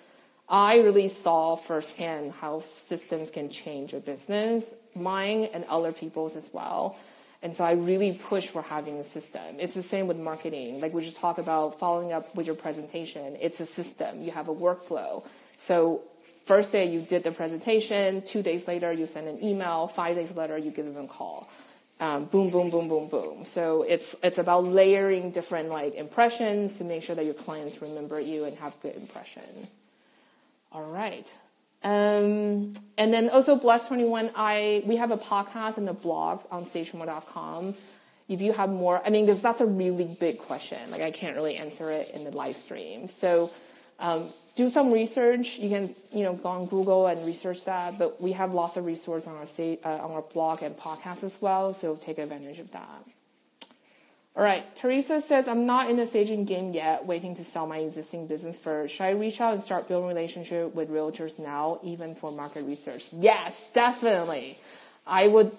I 0.46 0.80
really 0.80 1.08
saw 1.08 1.56
firsthand 1.56 2.32
how 2.32 2.60
systems 2.60 3.30
can 3.30 3.48
change 3.48 3.94
a 3.94 4.00
business, 4.00 4.66
mine 4.94 5.48
and 5.54 5.64
other 5.70 5.92
people's 5.92 6.36
as 6.36 6.50
well. 6.52 7.00
And 7.42 7.56
so 7.56 7.64
I 7.64 7.72
really 7.72 8.12
push 8.12 8.46
for 8.46 8.60
having 8.60 8.98
a 8.98 9.02
system. 9.02 9.40
It's 9.58 9.72
the 9.72 9.82
same 9.82 10.06
with 10.06 10.18
marketing. 10.18 10.82
Like 10.82 10.92
we 10.92 11.02
just 11.02 11.18
talk 11.18 11.38
about 11.38 11.80
following 11.80 12.12
up 12.12 12.36
with 12.36 12.44
your 12.44 12.56
presentation. 12.56 13.38
It's 13.40 13.58
a 13.58 13.64
system. 13.64 14.20
You 14.20 14.32
have 14.32 14.48
a 14.48 14.54
workflow. 14.54 15.26
So 15.56 16.02
first 16.44 16.72
day 16.72 16.90
you 16.90 17.00
did 17.00 17.22
the 17.22 17.32
presentation, 17.32 18.22
two 18.22 18.42
days 18.42 18.66
later 18.66 18.92
you 18.92 19.06
send 19.06 19.28
an 19.28 19.42
email, 19.44 19.88
five 19.88 20.16
days 20.16 20.34
later 20.34 20.58
you 20.58 20.70
give 20.70 20.86
them 20.86 21.04
a 21.04 21.08
call. 21.08 21.48
Um, 22.00 22.24
boom, 22.24 22.50
boom, 22.50 22.70
boom, 22.70 22.88
boom, 22.88 23.08
boom. 23.10 23.44
So 23.44 23.82
it's 23.82 24.16
it's 24.22 24.38
about 24.38 24.64
layering 24.64 25.32
different 25.32 25.68
like 25.68 25.94
impressions 25.94 26.78
to 26.78 26.84
make 26.84 27.02
sure 27.02 27.14
that 27.14 27.26
your 27.26 27.34
clients 27.34 27.82
remember 27.82 28.18
you 28.18 28.44
and 28.44 28.56
have 28.58 28.74
good 28.80 28.96
impressions. 28.96 29.74
All 30.72 30.90
right. 30.90 31.30
Um, 31.82 32.74
and 32.98 33.12
then 33.12 33.30
also 33.30 33.56
Bless 33.56 33.88
21, 33.88 34.30
I 34.36 34.82
we 34.86 34.96
have 34.96 35.10
a 35.10 35.16
podcast 35.16 35.76
and 35.76 35.88
a 35.88 35.94
blog 35.94 36.40
on 36.50 36.64
stagemore.com. 36.64 37.74
If 38.28 38.40
you 38.40 38.52
have 38.52 38.70
more, 38.70 39.02
I 39.04 39.10
mean, 39.10 39.26
that's 39.26 39.60
a 39.60 39.66
really 39.66 40.08
big 40.20 40.38
question. 40.38 40.78
Like 40.90 41.02
I 41.02 41.10
can't 41.10 41.34
really 41.34 41.56
answer 41.56 41.90
it 41.90 42.10
in 42.10 42.24
the 42.24 42.30
live 42.30 42.54
stream. 42.54 43.08
So 43.08 43.50
um, 44.00 44.26
do 44.56 44.68
some 44.68 44.92
research. 44.92 45.58
You 45.58 45.68
can, 45.68 45.88
you 46.12 46.24
know, 46.24 46.34
go 46.34 46.48
on 46.48 46.66
Google 46.66 47.06
and 47.06 47.24
research 47.26 47.64
that. 47.66 47.98
But 47.98 48.20
we 48.20 48.32
have 48.32 48.52
lots 48.52 48.76
of 48.76 48.86
resources 48.86 49.28
on 49.28 49.36
our 49.36 49.46
state, 49.46 49.80
uh, 49.84 49.98
on 49.98 50.10
our 50.10 50.22
blog 50.22 50.62
and 50.62 50.74
podcast 50.76 51.22
as 51.22 51.38
well. 51.40 51.72
So 51.72 51.96
take 51.96 52.18
advantage 52.18 52.58
of 52.58 52.72
that. 52.72 53.04
All 54.36 54.44
right. 54.44 54.64
Teresa 54.76 55.20
says, 55.20 55.48
I'm 55.48 55.66
not 55.66 55.90
in 55.90 55.96
the 55.96 56.06
staging 56.06 56.44
game 56.46 56.72
yet, 56.72 57.04
waiting 57.04 57.36
to 57.36 57.44
sell 57.44 57.66
my 57.66 57.78
existing 57.78 58.26
business 58.26 58.56
first. 58.56 58.94
Should 58.94 59.04
I 59.04 59.10
reach 59.10 59.40
out 59.40 59.52
and 59.52 59.62
start 59.62 59.86
building 59.86 60.08
relationship 60.08 60.74
with 60.74 60.88
realtors 60.88 61.38
now, 61.38 61.78
even 61.82 62.14
for 62.14 62.32
market 62.32 62.64
research? 62.64 63.06
Yes, 63.12 63.70
definitely. 63.72 64.56
I 65.06 65.26
would 65.26 65.52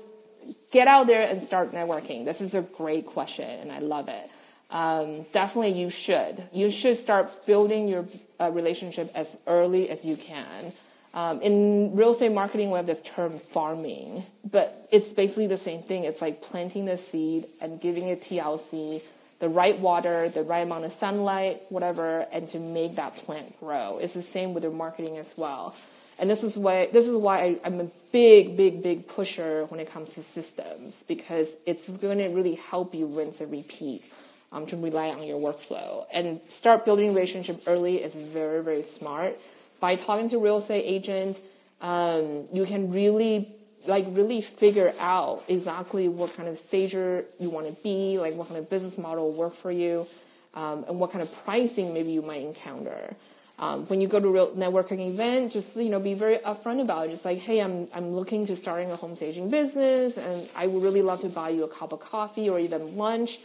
get 0.71 0.87
out 0.87 1.05
there 1.05 1.27
and 1.27 1.43
start 1.43 1.71
networking. 1.71 2.25
This 2.25 2.41
is 2.41 2.55
a 2.55 2.61
great 2.61 3.05
question, 3.05 3.47
and 3.47 3.71
I 3.71 3.79
love 3.79 4.07
it 4.07 4.31
um, 4.71 5.23
definitely 5.33 5.73
you 5.73 5.89
should. 5.89 6.41
You 6.53 6.69
should 6.69 6.97
start 6.97 7.29
building 7.45 7.87
your 7.87 8.05
uh, 8.39 8.51
relationship 8.51 9.09
as 9.13 9.37
early 9.45 9.89
as 9.89 10.05
you 10.05 10.15
can. 10.15 10.71
Um, 11.13 11.41
in 11.41 11.93
real 11.93 12.11
estate 12.11 12.31
marketing, 12.31 12.71
we 12.71 12.77
have 12.77 12.85
this 12.85 13.01
term 13.01 13.33
farming, 13.33 14.23
but 14.49 14.73
it's 14.91 15.11
basically 15.11 15.47
the 15.47 15.57
same 15.57 15.81
thing. 15.81 16.05
It's 16.05 16.21
like 16.21 16.41
planting 16.41 16.85
the 16.85 16.95
seed 16.95 17.43
and 17.61 17.81
giving 17.81 18.07
it 18.07 18.21
TLC, 18.21 19.03
the 19.39 19.49
right 19.49 19.77
water, 19.79 20.29
the 20.29 20.43
right 20.43 20.59
amount 20.59 20.85
of 20.85 20.93
sunlight, 20.93 21.59
whatever, 21.67 22.25
and 22.31 22.47
to 22.47 22.59
make 22.59 22.95
that 22.95 23.13
plant 23.13 23.59
grow. 23.59 23.99
It's 23.99 24.13
the 24.13 24.21
same 24.21 24.53
with 24.53 24.63
your 24.63 24.71
marketing 24.71 25.17
as 25.17 25.33
well. 25.35 25.75
And 26.17 26.29
this 26.29 26.43
is 26.43 26.57
why 26.57 26.87
this 26.93 27.07
is 27.09 27.17
why 27.17 27.39
I, 27.39 27.57
I'm 27.65 27.79
a 27.81 27.89
big, 28.13 28.55
big, 28.55 28.81
big 28.81 29.07
pusher 29.07 29.65
when 29.65 29.81
it 29.81 29.89
comes 29.89 30.13
to 30.13 30.23
systems 30.23 31.03
because 31.07 31.57
it's 31.65 31.89
going 31.89 32.19
to 32.19 32.29
really 32.29 32.55
help 32.55 32.93
you 32.93 33.07
rinse 33.07 33.41
and 33.41 33.51
repeat 33.51 34.03
um, 34.51 34.65
to 34.67 34.77
rely 34.77 35.09
on 35.09 35.23
your 35.23 35.39
workflow. 35.39 36.05
And 36.13 36.41
start 36.41 36.85
building 36.85 37.13
relationship 37.13 37.61
early 37.67 37.97
is 37.97 38.15
very, 38.15 38.63
very 38.63 38.83
smart. 38.83 39.35
By 39.79 39.95
talking 39.95 40.29
to 40.29 40.39
real 40.39 40.57
estate 40.57 40.83
agent, 40.85 41.39
um, 41.81 42.47
you 42.53 42.65
can 42.65 42.91
really 42.91 43.47
like 43.87 44.05
really 44.09 44.41
figure 44.41 44.91
out 44.99 45.43
exactly 45.47 46.07
what 46.07 46.35
kind 46.35 46.47
of 46.47 46.55
stager 46.55 47.25
you 47.39 47.49
want 47.49 47.67
to 47.67 47.83
be, 47.83 48.19
like 48.19 48.35
what 48.35 48.47
kind 48.47 48.59
of 48.59 48.69
business 48.69 48.97
model 48.97 49.31
will 49.31 49.37
work 49.37 49.53
for 49.53 49.71
you, 49.71 50.05
um, 50.53 50.85
and 50.87 50.99
what 50.99 51.11
kind 51.11 51.23
of 51.23 51.45
pricing 51.45 51.93
maybe 51.93 52.11
you 52.11 52.21
might 52.21 52.41
encounter. 52.41 53.15
Um, 53.57 53.85
when 53.87 54.01
you 54.01 54.07
go 54.07 54.19
to 54.19 54.27
real 54.27 54.51
networking 54.53 55.13
event, 55.13 55.51
just 55.51 55.75
you 55.75 55.89
know, 55.89 55.99
be 55.99 56.13
very 56.13 56.37
upfront 56.37 56.81
about 56.81 57.07
it. 57.07 57.09
Just 57.11 57.25
like, 57.25 57.39
hey, 57.39 57.59
I'm 57.59 57.87
I'm 57.95 58.09
looking 58.09 58.45
to 58.47 58.55
starting 58.55 58.91
a 58.91 58.95
home 58.95 59.15
staging 59.15 59.49
business, 59.49 60.17
and 60.17 60.49
I 60.55 60.67
would 60.67 60.83
really 60.83 61.01
love 61.01 61.21
to 61.21 61.29
buy 61.29 61.49
you 61.49 61.63
a 61.63 61.67
cup 61.67 61.91
of 61.91 62.01
coffee 62.01 62.49
or 62.49 62.59
even 62.59 62.97
lunch 62.97 63.39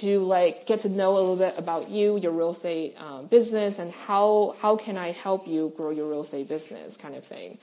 to 0.00 0.20
like 0.20 0.66
get 0.66 0.80
to 0.80 0.88
know 0.88 1.12
a 1.12 1.18
little 1.18 1.36
bit 1.36 1.58
about 1.58 1.90
you, 1.90 2.18
your 2.18 2.32
real 2.32 2.50
estate 2.50 2.94
um, 2.98 3.26
business, 3.26 3.78
and 3.78 3.92
how 3.92 4.54
how 4.60 4.76
can 4.76 4.96
I 4.96 5.12
help 5.12 5.46
you 5.46 5.72
grow 5.76 5.90
your 5.90 6.08
real 6.08 6.22
estate 6.22 6.48
business, 6.48 6.96
kind 6.96 7.14
of 7.14 7.24
thing. 7.24 7.58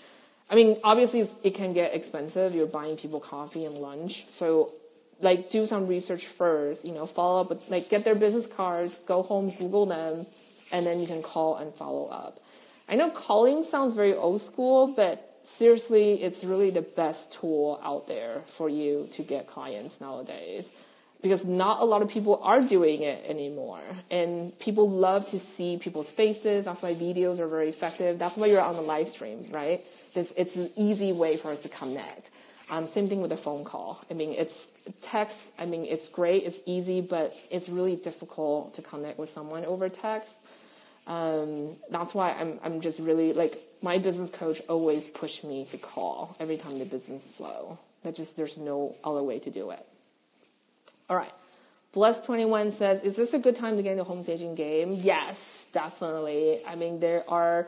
I 0.49 0.55
mean, 0.55 0.77
obviously 0.83 1.27
it 1.43 1.55
can 1.55 1.73
get 1.73 1.93
expensive. 1.93 2.55
You're 2.55 2.67
buying 2.67 2.97
people 2.97 3.19
coffee 3.19 3.65
and 3.65 3.75
lunch, 3.75 4.25
so 4.31 4.69
like 5.21 5.51
do 5.51 5.65
some 5.65 5.87
research 5.87 6.25
first. 6.25 6.85
You 6.85 6.93
know, 6.93 7.05
follow 7.05 7.41
up 7.41 7.49
with 7.49 7.69
like 7.69 7.89
get 7.89 8.03
their 8.03 8.15
business 8.15 8.47
cards, 8.47 8.99
go 9.07 9.21
home, 9.21 9.51
Google 9.57 9.85
them, 9.85 10.25
and 10.71 10.85
then 10.85 10.99
you 10.99 11.07
can 11.07 11.21
call 11.21 11.57
and 11.57 11.73
follow 11.73 12.09
up. 12.09 12.39
I 12.87 12.95
know 12.95 13.09
calling 13.11 13.63
sounds 13.63 13.93
very 13.95 14.13
old 14.13 14.41
school, 14.41 14.93
but 14.95 15.23
seriously, 15.45 16.21
it's 16.21 16.43
really 16.43 16.69
the 16.69 16.81
best 16.81 17.31
tool 17.31 17.79
out 17.83 18.07
there 18.07 18.39
for 18.39 18.69
you 18.69 19.07
to 19.13 19.23
get 19.23 19.47
clients 19.47 19.99
nowadays. 20.01 20.69
Because 21.21 21.43
not 21.43 21.81
a 21.81 21.85
lot 21.85 22.01
of 22.01 22.09
people 22.09 22.39
are 22.43 22.61
doing 22.61 23.01
it 23.01 23.23
anymore. 23.27 23.81
And 24.09 24.57
people 24.59 24.89
love 24.89 25.29
to 25.29 25.37
see 25.37 25.77
people's 25.77 26.09
faces. 26.09 26.65
That's 26.65 26.81
why 26.81 26.93
videos 26.93 27.39
are 27.39 27.47
very 27.47 27.69
effective. 27.69 28.17
That's 28.19 28.37
why 28.37 28.47
you're 28.47 28.61
on 28.61 28.75
the 28.75 28.81
live 28.81 29.07
stream, 29.07 29.43
right? 29.51 29.81
This, 30.13 30.33
it's 30.37 30.55
an 30.55 30.69
easy 30.77 31.11
way 31.11 31.35
for 31.37 31.49
us 31.49 31.59
to 31.59 31.69
connect. 31.69 32.29
Um, 32.71 32.87
same 32.87 33.07
thing 33.07 33.21
with 33.21 33.31
a 33.31 33.37
phone 33.37 33.63
call. 33.63 34.03
I 34.09 34.13
mean, 34.13 34.33
it's 34.37 34.67
text. 35.01 35.51
I 35.59 35.65
mean, 35.65 35.85
it's 35.85 36.07
great. 36.07 36.43
It's 36.43 36.61
easy, 36.65 37.01
but 37.01 37.33
it's 37.51 37.67
really 37.67 37.95
difficult 37.95 38.75
to 38.75 38.81
connect 38.81 39.19
with 39.19 39.29
someone 39.29 39.65
over 39.65 39.89
text. 39.89 40.35
Um, 41.07 41.71
that's 41.89 42.13
why 42.13 42.35
I'm, 42.39 42.59
I'm 42.63 42.81
just 42.81 42.99
really 42.99 43.33
like 43.33 43.53
my 43.81 43.97
business 43.97 44.29
coach 44.29 44.61
always 44.69 45.09
pushed 45.09 45.43
me 45.43 45.65
to 45.65 45.77
call 45.77 46.37
every 46.39 46.57
time 46.57 46.77
the 46.77 46.85
business 46.85 47.25
is 47.25 47.35
slow. 47.35 47.79
That 48.03 48.15
just 48.15 48.37
there's 48.37 48.57
no 48.57 48.95
other 49.03 49.23
way 49.23 49.39
to 49.39 49.49
do 49.49 49.71
it. 49.71 49.83
All 51.09 51.17
right. 51.17 51.31
Bless21 51.93 52.71
says, 52.71 53.03
Is 53.03 53.15
this 53.15 53.33
a 53.33 53.39
good 53.39 53.55
time 53.55 53.77
to 53.77 53.83
get 53.83 53.93
into 53.93 54.03
home 54.03 54.21
staging 54.21 54.53
game? 54.55 54.93
Yes, 54.93 55.65
definitely. 55.73 56.59
I 56.67 56.75
mean, 56.75 56.99
there 56.99 57.23
are 57.27 57.67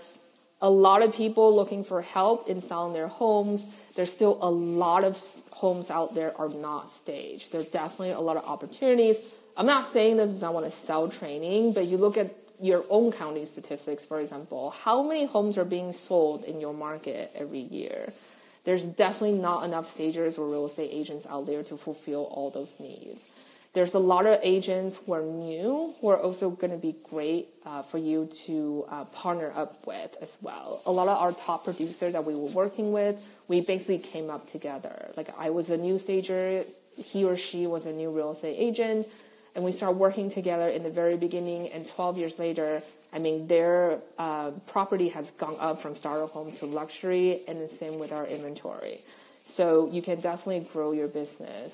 a 0.62 0.70
lot 0.70 1.02
of 1.02 1.16
people 1.16 1.56
looking 1.56 1.84
for 1.84 2.04
help 2.04 2.48
in 2.48 2.62
selling 2.62 2.94
their 2.94 3.08
homes. 3.08 3.74
There's 3.96 4.12
still 4.14 4.38
a 4.42 4.50
lot 4.50 5.04
of 5.04 5.22
homes 5.52 5.90
out 5.90 6.14
there 6.14 6.38
are 6.38 6.50
not 6.50 6.88
staged. 6.88 7.52
There's 7.52 7.66
definitely 7.66 8.12
a 8.12 8.20
lot 8.20 8.38
of 8.38 8.46
opportunities. 8.46 9.34
I'm 9.58 9.66
not 9.66 9.92
saying 9.92 10.18
this 10.18 10.30
because 10.30 10.44
I 10.44 10.50
want 10.50 10.72
to 10.72 10.72
sell 10.72 11.10
training, 11.10 11.74
but 11.74 11.86
you 11.86 11.98
look 11.98 12.18
at 12.18 12.32
your 12.62 12.84
own 12.92 13.12
county 13.12 13.44
statistics, 13.46 14.06
for 14.06 14.20
example, 14.20 14.70
how 14.70 15.02
many 15.02 15.26
homes 15.26 15.58
are 15.58 15.66
being 15.66 15.92
sold 15.92 16.44
in 16.44 16.62
your 16.62 16.76
market 16.76 17.32
every 17.36 17.60
year? 17.60 18.14
There's 18.64 18.86
definitely 18.86 19.40
not 19.40 19.66
enough 19.66 19.86
stagers 19.86 20.38
or 20.38 20.48
real 20.48 20.66
estate 20.66 20.90
agents 20.92 21.26
out 21.30 21.48
there 21.48 21.64
to 21.64 21.78
fulfill 21.78 22.26
all 22.32 22.50
those 22.50 22.76
needs. 22.80 23.48
There's 23.74 23.94
a 23.94 24.00
lot 24.00 24.26
of 24.26 24.38
agents 24.44 24.98
who 24.98 25.14
are 25.14 25.22
new 25.22 25.94
who 26.02 26.10
are 26.10 26.18
also 26.18 26.50
going 26.50 26.74
to 26.74 26.78
be 26.78 26.94
great 27.10 27.48
uh, 27.66 27.82
for 27.82 27.98
you 27.98 28.28
to 28.46 28.86
uh, 28.90 29.06
partner 29.06 29.50
up 29.56 29.88
with 29.88 30.18
as 30.22 30.38
well. 30.42 30.82
A 30.86 30.92
lot 30.92 31.08
of 31.08 31.18
our 31.18 31.32
top 31.32 31.64
producers 31.64 32.12
that 32.12 32.26
we 32.26 32.36
were 32.36 32.52
working 32.52 32.92
with, 32.92 33.34
we 33.48 33.62
basically 33.62 34.00
came 34.00 34.30
up 34.30 34.52
together. 34.52 35.12
Like 35.16 35.28
I 35.40 35.52
was 35.52 35.70
a 35.70 35.78
new 35.78 35.98
stager, 35.98 36.64
he 36.98 37.24
or 37.24 37.38
she 37.38 37.66
was 37.66 37.86
a 37.86 37.94
new 37.94 38.12
real 38.12 38.32
estate 38.32 38.58
agent, 38.60 39.08
and 39.56 39.64
we 39.64 39.72
started 39.72 39.98
working 39.98 40.30
together 40.30 40.68
in 40.68 40.84
the 40.84 40.92
very 40.92 41.18
beginning. 41.18 41.70
And 41.74 41.88
12 41.88 42.18
years 42.18 42.40
later, 42.40 42.82
I 43.14 43.20
mean, 43.20 43.48
their 43.48 44.00
uh, 44.18 44.52
property 44.68 45.10
has 45.10 45.32
gone 45.32 45.56
up 45.60 45.82
from 45.82 45.96
starter 45.96 46.28
home 46.28 46.52
to 46.58 46.66
luxury, 46.66 47.42
and 47.48 47.60
the 47.60 47.68
same 47.68 48.00
with 48.00 48.12
our 48.12 48.26
inventory. 48.26 49.00
So 49.46 49.90
you 49.92 50.02
can 50.02 50.22
definitely 50.22 50.68
grow 50.72 50.94
your 50.94 51.10
business. 51.10 51.74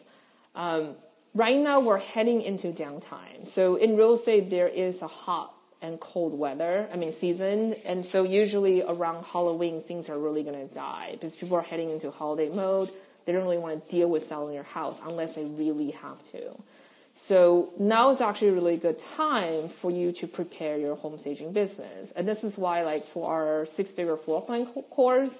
Um, 0.56 0.96
right 1.36 1.58
now, 1.58 1.80
we're 1.80 2.00
heading 2.00 2.42
into 2.42 2.68
downtime. 2.68 3.46
So 3.46 3.76
in 3.76 3.96
real 3.96 4.14
estate, 4.14 4.50
there 4.50 4.68
is 4.68 5.02
a 5.02 5.08
hot 5.08 5.54
and 5.82 6.00
cold 6.00 6.38
weather, 6.38 6.88
I 6.92 6.98
mean, 6.98 7.12
season. 7.12 7.76
And 7.86 8.04
so 8.04 8.24
usually 8.24 8.82
around 8.82 9.24
Halloween, 9.26 9.80
things 9.80 10.10
are 10.10 10.20
really 10.20 10.44
going 10.44 10.68
to 10.68 10.74
die 10.74 11.10
because 11.12 11.36
people 11.36 11.58
are 11.58 11.62
heading 11.62 11.90
into 11.90 12.10
holiday 12.10 12.50
mode. 12.50 12.90
They 13.26 13.34
don't 13.34 13.44
really 13.44 13.58
want 13.60 13.86
to 13.86 13.92
deal 13.92 14.10
with 14.10 14.24
selling 14.24 14.54
their 14.54 14.64
house 14.64 15.00
unless 15.06 15.36
they 15.36 15.46
really 15.46 15.92
have 15.92 16.20
to. 16.32 16.56
So 17.20 17.70
now 17.80 18.12
is 18.12 18.22
actually 18.22 18.50
a 18.50 18.54
really 18.54 18.78
good 18.78 19.00
time 19.16 19.70
for 19.70 19.90
you 19.90 20.12
to 20.14 20.28
prepare 20.28 20.78
your 20.78 20.96
home 20.96 21.18
staging 21.18 21.52
business. 21.52 22.12
And 22.16 22.28
this 22.28 22.44
is 22.44 22.60
why, 22.60 22.84
like, 22.84 23.02
for 23.02 23.28
our 23.32 23.66
six 23.66 23.90
figure 23.90 24.16
floor 24.16 24.44
plan 24.44 24.68
course, 24.68 25.34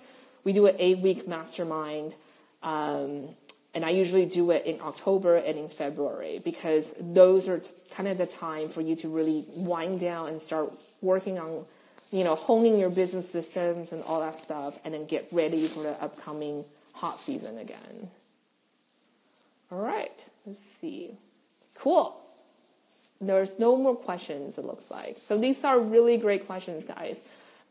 we 0.44 0.54
do 0.54 0.66
an 0.66 0.76
eight 0.80 0.98
week 0.98 1.28
mastermind. 1.28 2.16
Um, 2.64 3.30
and 3.76 3.86
I 3.86 3.92
usually 3.92 4.26
do 4.26 4.50
it 4.50 4.66
in 4.66 4.82
October 4.82 5.36
and 5.36 5.56
in 5.56 5.68
February 5.68 6.40
because 6.44 6.92
those 7.00 7.48
are 7.48 7.62
kind 7.92 8.10
of 8.10 8.18
the 8.18 8.26
time 8.26 8.70
for 8.70 8.82
you 8.82 8.96
to 8.96 9.08
really 9.08 9.46
wind 9.56 10.02
down 10.02 10.30
and 10.30 10.42
start 10.42 10.72
working 11.02 11.38
on, 11.38 11.64
you 12.12 12.24
know, 12.24 12.34
honing 12.34 12.80
your 12.80 12.90
business 12.90 13.30
systems 13.30 13.92
and 13.92 14.04
all 14.08 14.20
that 14.20 14.40
stuff, 14.40 14.80
and 14.84 14.96
then 14.96 15.06
get 15.06 15.28
ready 15.32 15.66
for 15.66 15.84
the 15.84 15.92
upcoming 16.04 16.66
hot 16.94 17.20
season 17.20 17.60
again. 17.60 18.10
All 19.72 19.80
right, 19.80 20.26
let's 20.48 20.62
see. 20.82 21.20
Cool. 21.80 22.16
There's 23.20 23.58
no 23.58 23.76
more 23.78 23.96
questions, 23.96 24.58
it 24.58 24.66
looks 24.66 24.92
like. 24.92 25.18
So 25.28 25.38
these 25.38 25.64
are 25.64 25.80
really 25.80 26.18
great 26.18 26.46
questions, 26.46 26.84
guys. 26.84 27.20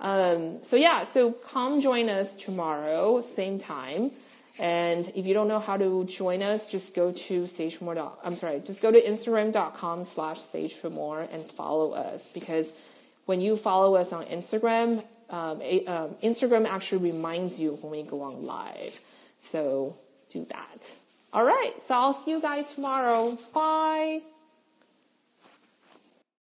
Um, 0.01 0.61
so 0.61 0.77
yeah, 0.77 1.05
so 1.05 1.33
come 1.33 1.81
join 1.81 2.09
us 2.09 2.35
tomorrow, 2.35 3.21
same 3.21 3.59
time. 3.59 4.11
And 4.59 5.07
if 5.14 5.27
you 5.27 5.35
don't 5.35 5.49
know 5.49 5.59
how 5.59 5.77
to 5.77 6.05
join 6.05 6.42
us, 6.42 6.69
just 6.69 6.95
go 6.95 7.12
to 7.12 7.42
stageformore. 7.42 8.11
I'm 8.25 8.33
sorry, 8.33 8.61
just 8.64 8.83
go 8.83 8.90
to 8.90 9.01
instagram.com 9.01 10.05
slash 10.05 10.38
stageformore 10.38 11.33
and 11.33 11.42
follow 11.45 11.92
us 11.92 12.29
because 12.29 12.83
when 13.27 13.40
you 13.40 13.57
follow 13.57 13.97
us 13.97 14.12
on 14.12 14.25
Instagram, 14.27 15.05
um, 15.31 15.61
um, 15.61 16.14
Instagram 16.23 16.66
actually 16.66 17.12
reminds 17.12 17.61
you 17.61 17.73
when 17.83 17.92
we 17.92 18.03
go 18.03 18.23
on 18.23 18.47
live. 18.47 19.01
So 19.40 19.97
do 20.33 20.45
that. 20.47 20.90
All 21.33 21.45
right. 21.45 21.73
So 21.87 21.95
I'll 21.95 22.15
see 22.15 22.31
you 22.31 22.41
guys 22.41 22.73
tomorrow. 22.75 23.37
Bye. 23.55 24.23